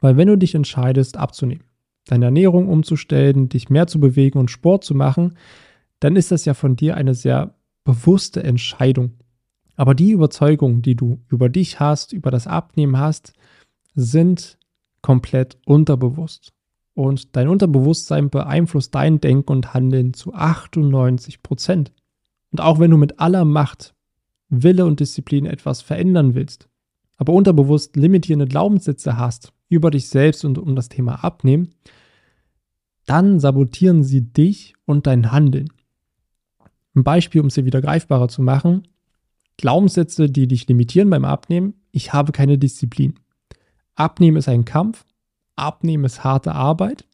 Weil 0.00 0.16
wenn 0.16 0.26
du 0.26 0.36
dich 0.36 0.56
entscheidest 0.56 1.16
abzunehmen, 1.16 1.62
deine 2.06 2.24
Ernährung 2.24 2.68
umzustellen, 2.68 3.48
dich 3.48 3.70
mehr 3.70 3.86
zu 3.86 4.00
bewegen 4.00 4.40
und 4.40 4.50
Sport 4.50 4.82
zu 4.82 4.96
machen, 4.96 5.38
dann 6.00 6.16
ist 6.16 6.32
das 6.32 6.44
ja 6.44 6.54
von 6.54 6.74
dir 6.74 6.96
eine 6.96 7.14
sehr 7.14 7.54
bewusste 7.84 8.42
Entscheidung. 8.42 9.12
Aber 9.76 9.94
die 9.94 10.10
Überzeugungen, 10.10 10.82
die 10.82 10.96
du 10.96 11.20
über 11.28 11.48
dich 11.48 11.78
hast, 11.78 12.12
über 12.12 12.32
das 12.32 12.48
Abnehmen 12.48 12.98
hast, 12.98 13.32
sind 13.96 14.58
komplett 15.02 15.58
unterbewusst. 15.66 16.52
Und 16.94 17.36
dein 17.36 17.48
Unterbewusstsein 17.48 18.30
beeinflusst 18.30 18.94
dein 18.94 19.20
Denken 19.20 19.52
und 19.52 19.74
Handeln 19.74 20.14
zu 20.14 20.32
98 20.32 21.42
Prozent. 21.42 21.92
Und 22.52 22.60
auch 22.60 22.78
wenn 22.78 22.90
du 22.90 22.96
mit 22.96 23.18
aller 23.18 23.44
Macht, 23.44 23.94
Wille 24.48 24.86
und 24.86 25.00
Disziplin 25.00 25.44
etwas 25.46 25.82
verändern 25.82 26.34
willst, 26.34 26.68
aber 27.16 27.32
unterbewusst 27.32 27.96
limitierende 27.96 28.46
Glaubenssätze 28.46 29.16
hast 29.16 29.52
über 29.68 29.90
dich 29.90 30.08
selbst 30.08 30.44
und 30.44 30.58
um 30.58 30.76
das 30.76 30.88
Thema 30.88 31.24
Abnehmen, 31.24 31.74
dann 33.06 33.40
sabotieren 33.40 34.02
sie 34.04 34.22
dich 34.22 34.74
und 34.84 35.06
dein 35.06 35.32
Handeln. 35.32 35.68
Ein 36.94 37.04
Beispiel, 37.04 37.40
um 37.40 37.48
es 37.48 37.54
dir 37.54 37.64
wieder 37.64 37.80
greifbarer 37.80 38.28
zu 38.28 38.42
machen. 38.42 38.88
Glaubenssätze, 39.58 40.30
die 40.30 40.48
dich 40.48 40.66
limitieren 40.66 41.10
beim 41.10 41.24
Abnehmen. 41.24 41.74
Ich 41.92 42.12
habe 42.12 42.32
keine 42.32 42.58
Disziplin. 42.58 43.18
Abnehmen 43.96 44.36
ist 44.36 44.48
ein 44.48 44.64
Kampf. 44.64 45.04
Abnehmen 45.56 46.04
ist 46.04 46.22
harte 46.22 46.52
Arbeit. 46.52 47.08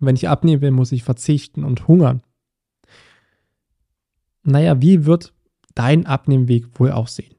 wenn 0.00 0.16
ich 0.16 0.28
abnehmen 0.28 0.60
will, 0.60 0.72
muss 0.72 0.90
ich 0.90 1.04
verzichten 1.04 1.62
und 1.62 1.86
hungern. 1.86 2.22
Naja, 4.42 4.82
wie 4.82 5.06
wird 5.06 5.32
dein 5.76 6.06
Abnehmweg 6.06 6.78
wohl 6.80 6.90
aussehen? 6.90 7.36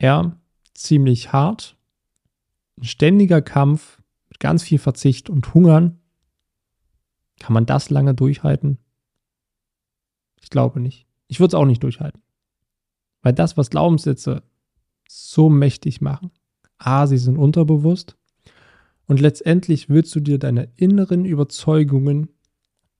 Ja, 0.00 0.38
ziemlich 0.74 1.32
hart, 1.32 1.76
ein 2.78 2.84
ständiger 2.84 3.42
Kampf 3.42 4.00
mit 4.28 4.38
ganz 4.38 4.62
viel 4.62 4.78
Verzicht 4.78 5.28
und 5.28 5.54
Hungern. 5.54 6.00
Kann 7.40 7.52
man 7.52 7.66
das 7.66 7.90
lange 7.90 8.14
durchhalten? 8.14 8.78
Ich 10.40 10.50
glaube 10.50 10.78
nicht. 10.78 11.08
Ich 11.26 11.40
würde 11.40 11.48
es 11.48 11.54
auch 11.54 11.64
nicht 11.64 11.82
durchhalten. 11.82 12.22
Weil 13.22 13.32
das, 13.32 13.56
was 13.56 13.70
Glaubenssätze 13.70 14.44
so 15.08 15.48
mächtig 15.48 16.00
machen, 16.00 16.30
a, 16.78 17.06
sie 17.06 17.18
sind 17.18 17.36
unterbewusst 17.36 18.16
und 19.06 19.20
letztendlich 19.20 19.88
willst 19.88 20.14
du 20.14 20.20
dir 20.20 20.38
deine 20.38 20.68
inneren 20.76 21.24
Überzeugungen 21.24 22.28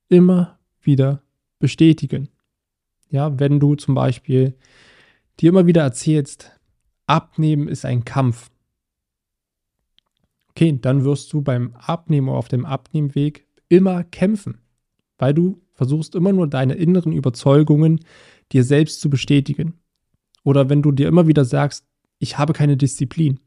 immer 0.07 0.59
wieder 0.81 1.23
bestätigen. 1.59 2.29
Ja, 3.09 3.39
wenn 3.39 3.59
du 3.59 3.75
zum 3.75 3.95
Beispiel 3.95 4.55
dir 5.39 5.49
immer 5.49 5.65
wieder 5.65 5.81
erzählst, 5.81 6.51
Abnehmen 7.07 7.67
ist 7.67 7.85
ein 7.85 8.03
Kampf, 8.03 8.49
okay, 10.49 10.77
dann 10.81 11.03
wirst 11.03 11.31
du 11.33 11.41
beim 11.41 11.75
Abnehmen 11.75 12.29
oder 12.29 12.37
auf 12.37 12.47
dem 12.47 12.65
Abnehmweg 12.65 13.47
immer 13.69 14.03
kämpfen, 14.03 14.59
weil 15.17 15.33
du 15.33 15.61
versuchst 15.73 16.15
immer 16.15 16.33
nur 16.33 16.47
deine 16.47 16.75
inneren 16.75 17.11
Überzeugungen 17.11 17.99
dir 18.51 18.63
selbst 18.63 19.01
zu 19.01 19.09
bestätigen. 19.09 19.73
Oder 20.43 20.69
wenn 20.69 20.81
du 20.81 20.91
dir 20.91 21.07
immer 21.07 21.27
wieder 21.27 21.43
sagst, 21.43 21.85
ich 22.19 22.37
habe 22.37 22.53
keine 22.53 22.77
Disziplin. 22.77 23.39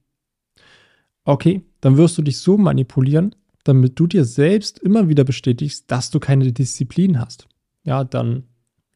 Okay, 1.28 1.62
dann 1.80 1.96
wirst 1.96 2.16
du 2.16 2.22
dich 2.22 2.38
so 2.38 2.56
manipulieren, 2.56 3.34
damit 3.64 3.98
du 3.98 4.06
dir 4.06 4.24
selbst 4.24 4.78
immer 4.78 5.08
wieder 5.08 5.24
bestätigst, 5.24 5.90
dass 5.90 6.10
du 6.10 6.20
keine 6.20 6.52
Disziplin 6.52 7.20
hast. 7.20 7.48
Ja, 7.84 8.04
dann 8.04 8.44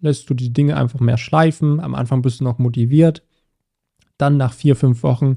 lässt 0.01 0.31
du 0.31 0.35
die 0.35 0.53
Dinge 0.53 0.77
einfach 0.77 1.01
mehr 1.01 1.19
schleifen. 1.19 1.79
Am 1.79 1.95
Anfang 1.95 2.23
bist 2.23 2.41
du 2.41 2.45
noch 2.45 2.59
motiviert. 2.59 3.23
Dann 4.17 4.37
nach 4.37 4.55
vier, 4.55 4.77
fünf 4.77 5.03
Wochen 5.03 5.37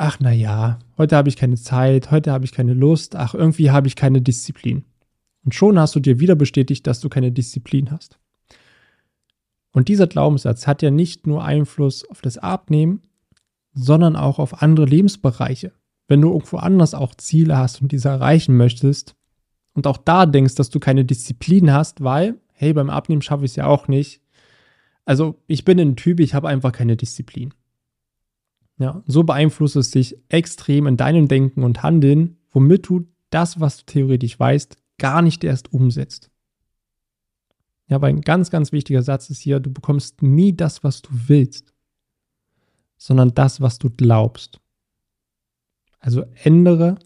ach 0.00 0.16
na 0.18 0.32
ja, 0.32 0.78
heute 0.96 1.14
habe 1.14 1.28
ich 1.28 1.36
keine 1.36 1.56
Zeit, 1.56 2.10
heute 2.10 2.32
habe 2.32 2.46
ich 2.46 2.52
keine 2.52 2.72
Lust, 2.72 3.16
ach 3.16 3.34
irgendwie 3.34 3.70
habe 3.70 3.86
ich 3.86 3.96
keine 3.96 4.22
Disziplin. 4.22 4.84
Und 5.44 5.54
schon 5.54 5.78
hast 5.78 5.94
du 5.94 6.00
dir 6.00 6.18
wieder 6.18 6.34
bestätigt, 6.36 6.86
dass 6.86 7.00
du 7.00 7.10
keine 7.10 7.32
Disziplin 7.32 7.90
hast. 7.90 8.18
Und 9.72 9.88
dieser 9.88 10.06
Glaubenssatz 10.06 10.66
hat 10.66 10.80
ja 10.80 10.90
nicht 10.90 11.26
nur 11.26 11.44
Einfluss 11.44 12.08
auf 12.08 12.22
das 12.22 12.38
Abnehmen, 12.38 13.02
sondern 13.74 14.16
auch 14.16 14.38
auf 14.38 14.62
andere 14.62 14.86
Lebensbereiche. 14.86 15.72
Wenn 16.10 16.20
du 16.20 16.32
irgendwo 16.32 16.56
anders 16.56 16.92
auch 16.92 17.14
Ziele 17.14 17.56
hast 17.56 17.80
und 17.80 17.92
diese 17.92 18.08
erreichen 18.08 18.56
möchtest 18.56 19.14
und 19.74 19.86
auch 19.86 19.96
da 19.96 20.26
denkst, 20.26 20.56
dass 20.56 20.68
du 20.68 20.80
keine 20.80 21.04
Disziplin 21.04 21.72
hast, 21.72 22.02
weil, 22.02 22.40
hey, 22.52 22.72
beim 22.72 22.90
Abnehmen 22.90 23.22
schaffe 23.22 23.44
ich 23.44 23.52
es 23.52 23.56
ja 23.56 23.66
auch 23.66 23.86
nicht. 23.86 24.20
Also 25.04 25.40
ich 25.46 25.64
bin 25.64 25.78
ein 25.78 25.94
Typ, 25.94 26.18
ich 26.18 26.34
habe 26.34 26.48
einfach 26.48 26.72
keine 26.72 26.96
Disziplin. 26.96 27.54
Ja, 28.78 29.04
so 29.06 29.22
beeinflusst 29.22 29.76
es 29.76 29.92
dich 29.92 30.16
extrem 30.28 30.88
in 30.88 30.96
deinem 30.96 31.28
Denken 31.28 31.62
und 31.62 31.84
Handeln, 31.84 32.38
womit 32.50 32.88
du 32.88 33.06
das, 33.30 33.60
was 33.60 33.78
du 33.78 33.84
theoretisch 33.86 34.40
weißt, 34.40 34.76
gar 34.98 35.22
nicht 35.22 35.44
erst 35.44 35.72
umsetzt. 35.72 36.30
Ja, 37.86 37.96
aber 37.96 38.08
ein 38.08 38.22
ganz, 38.22 38.50
ganz 38.50 38.72
wichtiger 38.72 39.02
Satz 39.02 39.30
ist 39.30 39.40
hier, 39.40 39.60
du 39.60 39.72
bekommst 39.72 40.22
nie 40.22 40.56
das, 40.56 40.82
was 40.82 41.02
du 41.02 41.10
willst. 41.12 41.72
sondern 42.96 43.32
das, 43.34 43.60
was 43.60 43.78
du 43.78 43.88
glaubst. 43.90 44.60
Also 46.00 46.24
ändere 46.42 46.98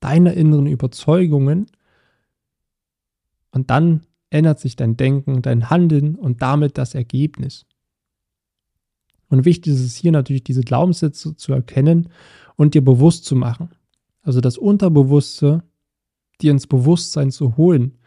deine 0.00 0.32
inneren 0.32 0.66
Überzeugungen 0.66 1.66
und 3.52 3.70
dann 3.70 4.02
ändert 4.30 4.58
sich 4.58 4.76
dein 4.76 4.96
Denken, 4.96 5.42
dein 5.42 5.70
Handeln 5.70 6.16
und 6.16 6.42
damit 6.42 6.76
das 6.76 6.94
Ergebnis. 6.94 7.66
Und 9.28 9.44
wichtig 9.44 9.72
ist 9.72 9.80
es 9.80 9.96
hier 9.96 10.12
natürlich, 10.12 10.44
diese 10.44 10.62
Glaubenssätze 10.62 11.36
zu 11.36 11.52
erkennen 11.52 12.08
und 12.56 12.74
dir 12.74 12.84
bewusst 12.84 13.24
zu 13.24 13.36
machen. 13.36 13.70
Also 14.22 14.40
das 14.40 14.58
Unterbewusste 14.58 15.62
dir 16.40 16.50
ins 16.50 16.66
Bewusstsein 16.66 17.30
zu 17.30 17.56
holen, 17.56 17.98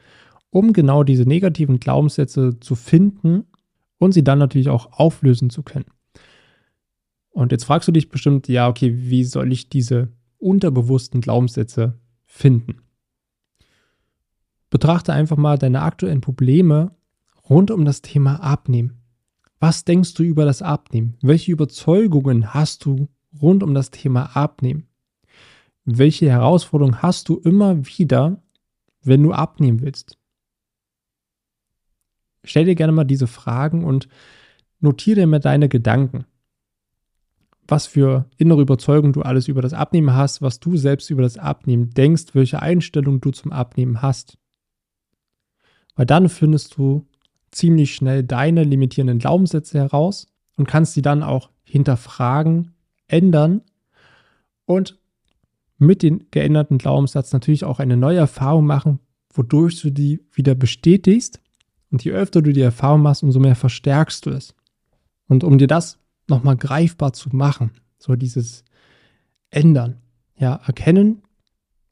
um 0.49 0.73
genau 0.73 1.03
diese 1.03 1.23
negativen 1.23 1.79
Glaubenssätze 1.79 2.59
zu 2.59 2.75
finden 2.75 3.45
und 3.97 4.11
sie 4.11 4.23
dann 4.23 4.39
natürlich 4.39 4.69
auch 4.69 4.99
auflösen 4.99 5.49
zu 5.49 5.63
können. 5.63 5.85
Und 7.37 7.51
jetzt 7.51 7.65
fragst 7.65 7.87
du 7.87 7.91
dich 7.91 8.09
bestimmt, 8.09 8.47
ja, 8.47 8.67
okay, 8.67 8.91
wie 8.95 9.23
soll 9.23 9.51
ich 9.51 9.69
diese 9.69 10.11
unterbewussten 10.39 11.21
Glaubenssätze 11.21 11.99
finden? 12.25 12.81
Betrachte 14.71 15.13
einfach 15.13 15.37
mal 15.37 15.59
deine 15.59 15.83
aktuellen 15.83 16.19
Probleme 16.19 16.95
rund 17.47 17.69
um 17.69 17.85
das 17.85 18.01
Thema 18.01 18.37
Abnehmen. 18.37 19.03
Was 19.59 19.85
denkst 19.85 20.15
du 20.15 20.23
über 20.23 20.45
das 20.45 20.63
Abnehmen? 20.63 21.15
Welche 21.21 21.51
Überzeugungen 21.51 22.55
hast 22.55 22.85
du 22.85 23.07
rund 23.39 23.61
um 23.61 23.75
das 23.75 23.91
Thema 23.91 24.35
Abnehmen? 24.35 24.87
Welche 25.85 26.31
Herausforderungen 26.31 27.03
hast 27.03 27.29
du 27.29 27.37
immer 27.37 27.85
wieder, 27.85 28.41
wenn 29.03 29.21
du 29.21 29.31
abnehmen 29.31 29.81
willst? 29.81 30.17
Stell 32.43 32.65
dir 32.65 32.73
gerne 32.73 32.93
mal 32.93 33.03
diese 33.03 33.27
Fragen 33.27 33.83
und 33.83 34.07
notiere 34.79 35.27
mir 35.27 35.39
deine 35.39 35.69
Gedanken. 35.69 36.25
Was 37.67 37.85
für 37.85 38.29
innere 38.37 38.61
Überzeugungen 38.61 39.13
du 39.13 39.21
alles 39.21 39.47
über 39.47 39.61
das 39.61 39.73
Abnehmen 39.73 40.13
hast, 40.13 40.41
was 40.41 40.59
du 40.59 40.77
selbst 40.77 41.09
über 41.09 41.21
das 41.21 41.37
Abnehmen 41.37 41.89
denkst, 41.89 42.33
welche 42.33 42.61
Einstellung 42.61 43.19
du 43.19 43.31
zum 43.31 43.51
Abnehmen 43.51 44.01
hast. 44.01 44.37
Weil 45.95 46.05
dann 46.05 46.29
findest 46.29 46.77
du 46.77 47.05
ziemlich 47.51 47.93
schnell 47.95 48.23
deine 48.23 48.63
limitierenden 48.63 49.19
Glaubenssätze 49.19 49.77
heraus 49.79 50.27
und 50.55 50.67
kannst 50.67 50.93
sie 50.93 51.01
dann 51.01 51.23
auch 51.23 51.49
hinterfragen, 51.63 52.73
ändern 53.07 53.61
und 54.65 54.99
mit 55.77 56.03
den 56.03 56.27
geänderten 56.31 56.77
Glaubenssatz 56.77 57.33
natürlich 57.33 57.63
auch 57.63 57.79
eine 57.79 57.97
neue 57.97 58.17
Erfahrung 58.17 58.65
machen, 58.65 58.99
wodurch 59.33 59.81
du 59.81 59.91
die 59.91 60.25
wieder 60.31 60.55
bestätigst. 60.55 61.39
Und 61.91 62.03
je 62.03 62.11
öfter 62.11 62.41
du 62.41 62.51
die 62.51 62.61
Erfahrung 62.61 63.01
machst, 63.01 63.23
umso 63.23 63.39
mehr 63.39 63.55
verstärkst 63.55 64.25
du 64.25 64.31
es. 64.31 64.55
Und 65.27 65.43
um 65.43 65.57
dir 65.57 65.67
das 65.67 65.99
nochmal 66.27 66.57
greifbar 66.57 67.13
zu 67.13 67.29
machen, 67.35 67.71
so 67.97 68.15
dieses 68.15 68.63
Ändern, 69.49 70.01
ja, 70.35 70.55
erkennen, 70.55 71.23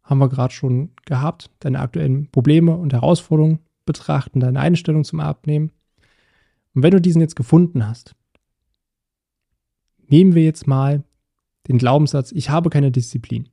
haben 0.03 0.19
wir 0.19 0.29
gerade 0.29 0.53
schon 0.53 0.91
gehabt, 1.05 1.49
deine 1.59 1.79
aktuellen 1.79 2.29
Probleme 2.31 2.75
und 2.75 2.93
Herausforderungen 2.93 3.59
betrachten, 3.85 4.39
deine 4.39 4.59
Einstellung 4.59 5.03
zum 5.03 5.19
Abnehmen. 5.19 5.71
Und 6.73 6.83
wenn 6.83 6.91
du 6.91 7.01
diesen 7.01 7.21
jetzt 7.21 7.35
gefunden 7.35 7.87
hast, 7.87 8.15
nehmen 10.07 10.35
wir 10.35 10.43
jetzt 10.43 10.67
mal 10.67 11.03
den 11.67 11.77
Glaubenssatz, 11.77 12.31
ich 12.31 12.49
habe 12.49 12.69
keine 12.69 12.91
Disziplin. 12.91 13.49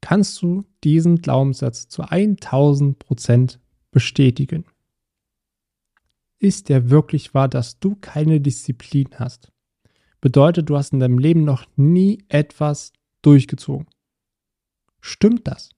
Kannst 0.00 0.40
du 0.40 0.64
diesen 0.84 1.16
Glaubenssatz 1.16 1.88
zu 1.88 2.02
1000 2.02 2.98
Prozent 2.98 3.60
bestätigen? 3.90 4.64
Ist 6.38 6.68
der 6.68 6.90
wirklich 6.90 7.34
wahr, 7.34 7.48
dass 7.48 7.78
du 7.80 7.96
keine 7.96 8.40
Disziplin 8.40 9.08
hast? 9.16 9.50
Bedeutet, 10.20 10.68
du 10.68 10.76
hast 10.76 10.92
in 10.92 11.00
deinem 11.00 11.18
Leben 11.18 11.44
noch 11.44 11.66
nie 11.76 12.24
etwas 12.28 12.92
durchgezogen. 13.22 13.86
Stimmt 15.00 15.46
das? 15.48 15.70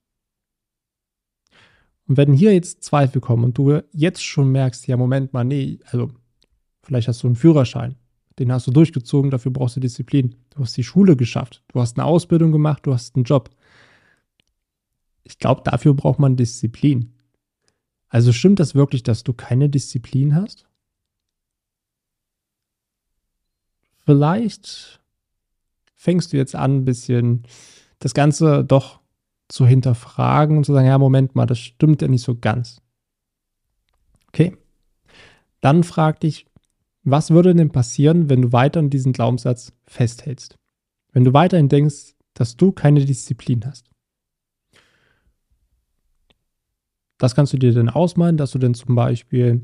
Und 2.06 2.16
wenn 2.16 2.32
hier 2.32 2.52
jetzt 2.52 2.82
Zweifel 2.82 3.20
kommen 3.20 3.44
und 3.44 3.56
du 3.56 3.80
jetzt 3.92 4.24
schon 4.24 4.50
merkst, 4.50 4.86
ja, 4.86 4.96
Moment 4.96 5.32
mal, 5.32 5.44
nee, 5.44 5.78
also 5.86 6.10
vielleicht 6.82 7.08
hast 7.08 7.22
du 7.22 7.28
einen 7.28 7.36
Führerschein, 7.36 7.94
den 8.38 8.50
hast 8.50 8.66
du 8.66 8.72
durchgezogen, 8.72 9.30
dafür 9.30 9.52
brauchst 9.52 9.76
du 9.76 9.80
Disziplin. 9.80 10.34
Du 10.50 10.60
hast 10.60 10.76
die 10.76 10.84
Schule 10.84 11.16
geschafft, 11.16 11.62
du 11.68 11.80
hast 11.80 11.98
eine 11.98 12.04
Ausbildung 12.04 12.52
gemacht, 12.52 12.84
du 12.84 12.92
hast 12.92 13.14
einen 13.14 13.24
Job. 13.24 13.50
Ich 15.22 15.38
glaube, 15.38 15.62
dafür 15.64 15.94
braucht 15.94 16.18
man 16.18 16.36
Disziplin. 16.36 17.14
Also 18.10 18.32
stimmt 18.32 18.58
das 18.60 18.74
wirklich, 18.74 19.02
dass 19.02 19.22
du 19.22 19.32
keine 19.32 19.70
Disziplin 19.70 20.34
hast? 20.34 20.66
Vielleicht 24.04 25.00
fängst 25.94 26.32
du 26.32 26.36
jetzt 26.36 26.56
an, 26.56 26.78
ein 26.78 26.84
bisschen 26.84 27.44
das 28.00 28.12
Ganze 28.12 28.64
doch 28.64 29.00
zu 29.48 29.66
hinterfragen 29.66 30.56
und 30.56 30.66
zu 30.66 30.72
sagen, 30.72 30.86
ja, 30.86 30.98
Moment 30.98 31.34
mal, 31.34 31.46
das 31.46 31.58
stimmt 31.58 32.02
ja 32.02 32.08
nicht 32.08 32.22
so 32.22 32.36
ganz. 32.36 32.80
Okay. 34.28 34.56
Dann 35.60 35.84
frag 35.84 36.20
dich, 36.20 36.46
was 37.02 37.30
würde 37.30 37.54
denn 37.54 37.70
passieren, 37.70 38.28
wenn 38.28 38.42
du 38.42 38.52
weiter 38.52 38.80
an 38.80 38.90
diesen 38.90 39.12
Glaubenssatz 39.12 39.72
festhältst? 39.86 40.56
Wenn 41.12 41.24
du 41.24 41.32
weiterhin 41.32 41.68
denkst, 41.68 42.14
dass 42.34 42.56
du 42.56 42.72
keine 42.72 43.04
Disziplin 43.04 43.64
hast. 43.66 43.89
Das 47.20 47.36
kannst 47.36 47.52
du 47.52 47.58
dir 47.58 47.72
dann 47.72 47.88
ausmalen, 47.88 48.36
dass 48.36 48.50
du 48.50 48.58
dann 48.58 48.74
zum 48.74 48.96
Beispiel, 48.96 49.60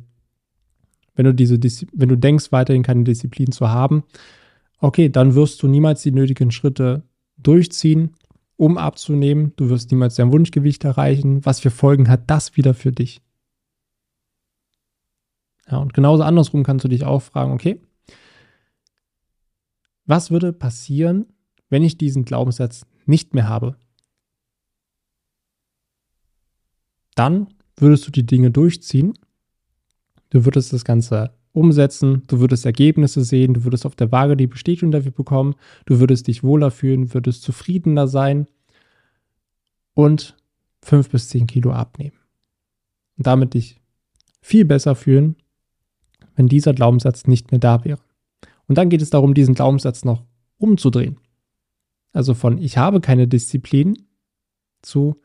wenn 1.16 1.24
du 1.24 1.34
diese, 1.34 1.58
wenn 1.92 2.08
du 2.08 2.16
denkst, 2.16 2.52
weiterhin 2.52 2.84
keine 2.84 3.02
Disziplin 3.02 3.50
zu 3.50 3.68
haben, 3.70 4.04
okay, 4.78 5.08
dann 5.08 5.34
wirst 5.34 5.60
du 5.62 5.66
niemals 5.66 6.02
die 6.02 6.12
nötigen 6.12 6.52
Schritte 6.52 7.02
durchziehen 7.36 8.14
um 8.56 8.78
abzunehmen. 8.78 9.52
Du 9.56 9.68
wirst 9.68 9.90
niemals 9.90 10.16
dein 10.16 10.32
Wunschgewicht 10.32 10.84
erreichen. 10.84 11.44
Was 11.44 11.60
für 11.60 11.70
Folgen 11.70 12.08
hat 12.08 12.30
das 12.30 12.56
wieder 12.56 12.74
für 12.74 12.92
dich? 12.92 13.20
Ja, 15.70 15.78
und 15.78 15.94
genauso 15.94 16.22
andersrum 16.22 16.62
kannst 16.62 16.84
du 16.84 16.88
dich 16.88 17.04
auch 17.04 17.22
fragen, 17.22 17.52
okay, 17.52 17.80
was 20.04 20.30
würde 20.30 20.52
passieren, 20.52 21.26
wenn 21.68 21.82
ich 21.82 21.98
diesen 21.98 22.24
Glaubenssatz 22.24 22.86
nicht 23.06 23.34
mehr 23.34 23.48
habe? 23.48 23.76
Dann 27.16 27.48
würdest 27.76 28.06
du 28.06 28.12
die 28.12 28.24
Dinge 28.24 28.52
durchziehen. 28.52 29.14
Du 30.30 30.44
würdest 30.44 30.72
das 30.72 30.84
Ganze 30.84 31.32
umsetzen, 31.52 32.22
du 32.28 32.38
würdest 32.38 32.66
Ergebnisse 32.66 33.24
sehen, 33.24 33.54
du 33.54 33.64
würdest 33.64 33.86
auf 33.86 33.96
der 33.96 34.12
Waage 34.12 34.36
die 34.36 34.46
Bestätigung 34.46 34.90
dafür 34.90 35.12
bekommen, 35.12 35.54
du 35.86 35.98
würdest 35.98 36.26
dich 36.26 36.44
wohler 36.44 36.70
fühlen, 36.70 37.14
würdest 37.14 37.42
zufriedener 37.42 38.06
sein 38.06 38.46
und 39.94 40.36
fünf 40.82 41.08
bis 41.08 41.30
zehn 41.30 41.46
Kilo 41.46 41.72
abnehmen. 41.72 42.16
Und 43.16 43.26
damit 43.26 43.54
dich 43.54 43.80
viel 44.42 44.66
besser 44.66 44.94
fühlen, 44.94 45.36
wenn 46.34 46.48
dieser 46.48 46.74
Glaubenssatz 46.74 47.26
nicht 47.26 47.50
mehr 47.50 47.60
da 47.60 47.84
wäre. 47.84 48.00
Und 48.68 48.76
dann 48.76 48.90
geht 48.90 49.00
es 49.00 49.08
darum, 49.10 49.32
diesen 49.32 49.54
Glaubenssatz 49.54 50.04
noch 50.04 50.24
umzudrehen. 50.58 51.18
Also 52.12 52.34
von 52.34 52.58
ich 52.58 52.76
habe 52.76 53.00
keine 53.00 53.26
Disziplin 53.26 53.96
zu 54.82 55.20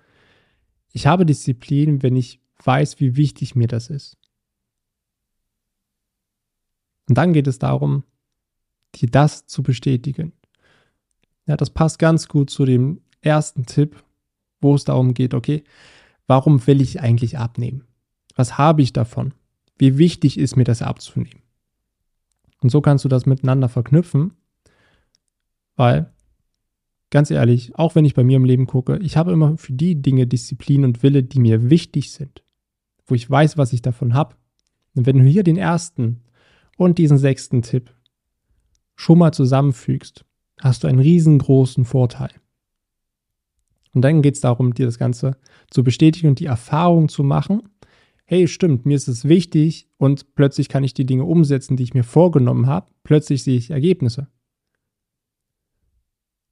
ich 0.91 1.07
habe 1.07 1.25
Disziplin, 1.25 2.03
wenn 2.03 2.15
ich 2.15 2.39
weiß, 2.63 2.99
wie 2.99 3.15
wichtig 3.15 3.55
mir 3.55 3.67
das 3.67 3.89
ist. 3.89 4.17
Und 7.07 7.17
dann 7.17 7.33
geht 7.33 7.47
es 7.47 7.59
darum, 7.59 8.03
dir 8.95 9.09
das 9.09 9.45
zu 9.47 9.63
bestätigen. 9.63 10.33
Ja, 11.45 11.57
das 11.57 11.69
passt 11.69 11.99
ganz 11.99 12.27
gut 12.27 12.49
zu 12.49 12.65
dem 12.65 13.01
ersten 13.21 13.65
Tipp, 13.65 14.03
wo 14.61 14.75
es 14.75 14.83
darum 14.83 15.13
geht, 15.13 15.33
okay, 15.33 15.63
warum 16.27 16.65
will 16.67 16.81
ich 16.81 17.01
eigentlich 17.01 17.37
abnehmen? 17.37 17.85
Was 18.35 18.57
habe 18.57 18.81
ich 18.81 18.93
davon? 18.93 19.33
Wie 19.77 19.97
wichtig 19.97 20.37
ist 20.37 20.55
mir 20.55 20.63
das 20.63 20.81
abzunehmen? 20.81 21.41
Und 22.61 22.69
so 22.69 22.81
kannst 22.81 23.03
du 23.03 23.09
das 23.09 23.25
miteinander 23.25 23.69
verknüpfen, 23.69 24.33
weil, 25.75 26.13
ganz 27.11 27.29
ehrlich, 27.29 27.75
auch 27.75 27.93
wenn 27.93 28.05
ich 28.05 28.15
bei 28.15 28.23
mir 28.23 28.37
im 28.37 28.45
Leben 28.45 28.65
gucke, 28.65 28.97
ich 29.03 29.17
habe 29.17 29.31
immer 29.31 29.57
für 29.57 29.73
die 29.73 30.01
Dinge 30.01 30.25
Disziplin 30.25 30.83
und 30.83 31.03
Wille, 31.03 31.21
die 31.21 31.39
mir 31.39 31.69
wichtig 31.69 32.11
sind, 32.11 32.43
wo 33.05 33.13
ich 33.13 33.29
weiß, 33.29 33.57
was 33.57 33.73
ich 33.73 33.83
davon 33.83 34.15
habe. 34.15 34.35
Und 34.95 35.05
wenn 35.05 35.17
du 35.17 35.23
hier 35.23 35.43
den 35.43 35.57
ersten 35.57 36.21
und 36.77 36.97
diesen 36.97 37.17
sechsten 37.17 37.61
Tipp 37.61 37.93
schon 38.95 39.19
mal 39.19 39.33
zusammenfügst, 39.33 40.25
hast 40.59 40.83
du 40.83 40.87
einen 40.87 40.99
riesengroßen 40.99 41.85
Vorteil. 41.85 42.31
Und 43.93 44.03
dann 44.03 44.21
geht 44.21 44.35
es 44.35 44.41
darum, 44.41 44.73
dir 44.73 44.85
das 44.85 44.97
Ganze 44.97 45.37
zu 45.69 45.83
bestätigen 45.83 46.29
und 46.29 46.39
die 46.39 46.45
Erfahrung 46.45 47.09
zu 47.09 47.23
machen. 47.23 47.63
Hey, 48.25 48.47
stimmt, 48.47 48.85
mir 48.85 48.95
ist 48.95 49.09
es 49.09 49.27
wichtig 49.27 49.89
und 49.97 50.35
plötzlich 50.35 50.69
kann 50.69 50.85
ich 50.85 50.93
die 50.93 51.05
Dinge 51.05 51.25
umsetzen, 51.25 51.75
die 51.75 51.83
ich 51.83 51.93
mir 51.93 52.05
vorgenommen 52.05 52.67
habe. 52.67 52.87
Plötzlich 53.03 53.43
sehe 53.43 53.57
ich 53.57 53.71
Ergebnisse. 53.71 54.27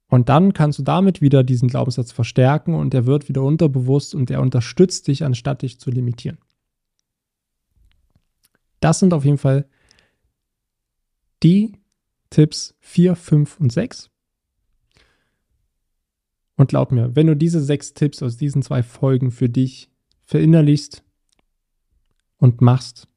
Und 0.10 0.28
dann 0.28 0.54
kannst 0.54 0.80
du 0.80 0.84
damit 0.84 1.22
wieder 1.22 1.44
diesen 1.44 1.70
Glaubenssatz 1.70 2.12
verstärken 2.12 2.74
und 2.74 2.94
er 2.96 3.06
wird 3.06 3.30
wieder 3.30 3.44
unterbewusst 3.44 4.16
und 4.16 4.32
er 4.32 4.42
unterstützt 4.42 5.08
dich, 5.08 5.24
anstatt 5.24 5.62
dich 5.62 5.80
zu 5.80 5.92
limitieren. 5.92 6.40
Das 8.80 9.00
sind 9.00 9.14
auf 9.14 9.24
jeden 9.24 9.38
Fall 9.38 9.68
die 11.44 11.74
Tipps 12.32 12.76
4, 12.80 13.16
5 13.16 13.60
und 13.60 13.72
6. 13.72 14.10
Und 16.56 16.70
glaub 16.70 16.92
mir, 16.92 17.16
wenn 17.16 17.28
du 17.28 17.36
diese 17.36 17.62
sechs 17.62 17.94
Tipps 17.94 18.22
aus 18.22 18.36
diesen 18.36 18.64
zwei 18.64 18.84
Folgen 18.84 19.32
für 19.32 19.48
dich 19.48 19.90
verinnerlichst 20.26 21.04
und 22.38 22.62
machst, 22.62 23.08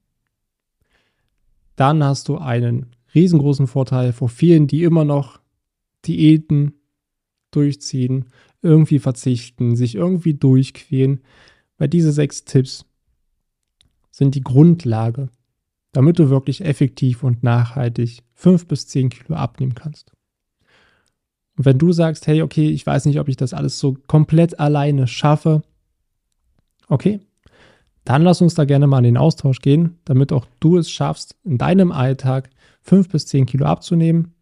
dann 1.74 2.05
hast 2.05 2.28
du 2.28 2.38
einen 2.38 2.94
riesengroßen 3.14 3.66
Vorteil 3.66 4.12
vor 4.12 4.28
vielen, 4.28 4.66
die 4.66 4.85
immer 4.85 5.05
noch 5.05 5.40
Diäten 6.07 6.74
durchziehen, 7.52 8.26
irgendwie 8.60 8.98
verzichten, 8.98 9.76
sich 9.76 9.94
irgendwie 9.94 10.34
durchquälen, 10.34 11.20
weil 11.78 11.88
diese 11.88 12.12
sechs 12.12 12.44
Tipps 12.44 12.84
sind 14.10 14.34
die 14.34 14.42
Grundlage, 14.42 15.28
damit 15.92 16.18
du 16.18 16.30
wirklich 16.30 16.64
effektiv 16.64 17.22
und 17.22 17.42
nachhaltig 17.42 18.22
fünf 18.34 18.66
bis 18.66 18.86
zehn 18.86 19.08
Kilo 19.08 19.36
abnehmen 19.36 19.74
kannst. 19.74 20.12
Und 21.56 21.64
wenn 21.64 21.78
du 21.78 21.92
sagst, 21.92 22.26
hey, 22.26 22.42
okay, 22.42 22.70
ich 22.70 22.86
weiß 22.86 23.06
nicht, 23.06 23.20
ob 23.20 23.28
ich 23.28 23.36
das 23.36 23.54
alles 23.54 23.78
so 23.78 23.96
komplett 24.06 24.58
alleine 24.58 25.06
schaffe, 25.06 25.62
okay, 26.88 27.20
dann 28.04 28.22
lass 28.22 28.40
uns 28.40 28.54
da 28.54 28.64
gerne 28.64 28.86
mal 28.86 28.98
in 28.98 29.04
den 29.04 29.16
Austausch 29.16 29.60
gehen, 29.60 29.98
damit 30.04 30.32
auch 30.32 30.46
du 30.60 30.78
es 30.78 30.90
schaffst, 30.90 31.36
in 31.44 31.58
deinem 31.58 31.92
Alltag 31.92 32.50
fünf 32.80 33.08
bis 33.08 33.26
zehn 33.26 33.46
Kilo 33.46 33.66
abzunehmen, 33.66 34.34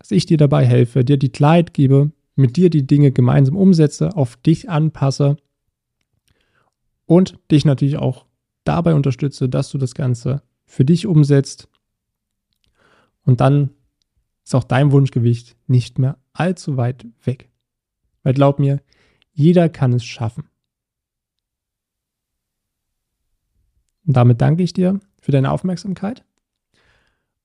dass 0.00 0.10
ich 0.10 0.26
dir 0.26 0.38
dabei 0.38 0.66
helfe, 0.66 1.04
dir 1.04 1.18
die 1.18 1.30
Klarheit 1.30 1.72
gebe, 1.72 2.10
mit 2.34 2.56
dir 2.56 2.70
die 2.70 2.86
Dinge 2.86 3.12
gemeinsam 3.12 3.56
umsetze, 3.56 4.16
auf 4.16 4.36
dich 4.36 4.68
anpasse 4.68 5.36
und 7.06 7.38
dich 7.50 7.64
natürlich 7.64 7.98
auch 7.98 8.26
dabei 8.64 8.94
unterstütze, 8.94 9.48
dass 9.48 9.70
du 9.70 9.78
das 9.78 9.94
Ganze 9.94 10.42
für 10.64 10.84
dich 10.84 11.06
umsetzt. 11.06 11.68
Und 13.24 13.40
dann 13.40 13.70
ist 14.44 14.54
auch 14.54 14.64
dein 14.64 14.90
Wunschgewicht 14.90 15.56
nicht 15.66 15.98
mehr 15.98 16.18
allzu 16.32 16.76
weit 16.76 17.06
weg. 17.24 17.50
Weil 18.22 18.34
glaub 18.34 18.58
mir, 18.58 18.80
jeder 19.32 19.68
kann 19.68 19.92
es 19.92 20.04
schaffen. 20.04 20.44
Und 24.06 24.16
damit 24.16 24.40
danke 24.40 24.62
ich 24.62 24.72
dir 24.72 24.98
für 25.20 25.32
deine 25.32 25.52
Aufmerksamkeit. 25.52 26.24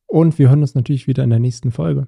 Und 0.07 0.39
wir 0.39 0.49
hören 0.49 0.61
uns 0.61 0.75
natürlich 0.75 1.07
wieder 1.07 1.23
in 1.23 1.29
der 1.29 1.39
nächsten 1.39 1.71
Folge. 1.71 2.07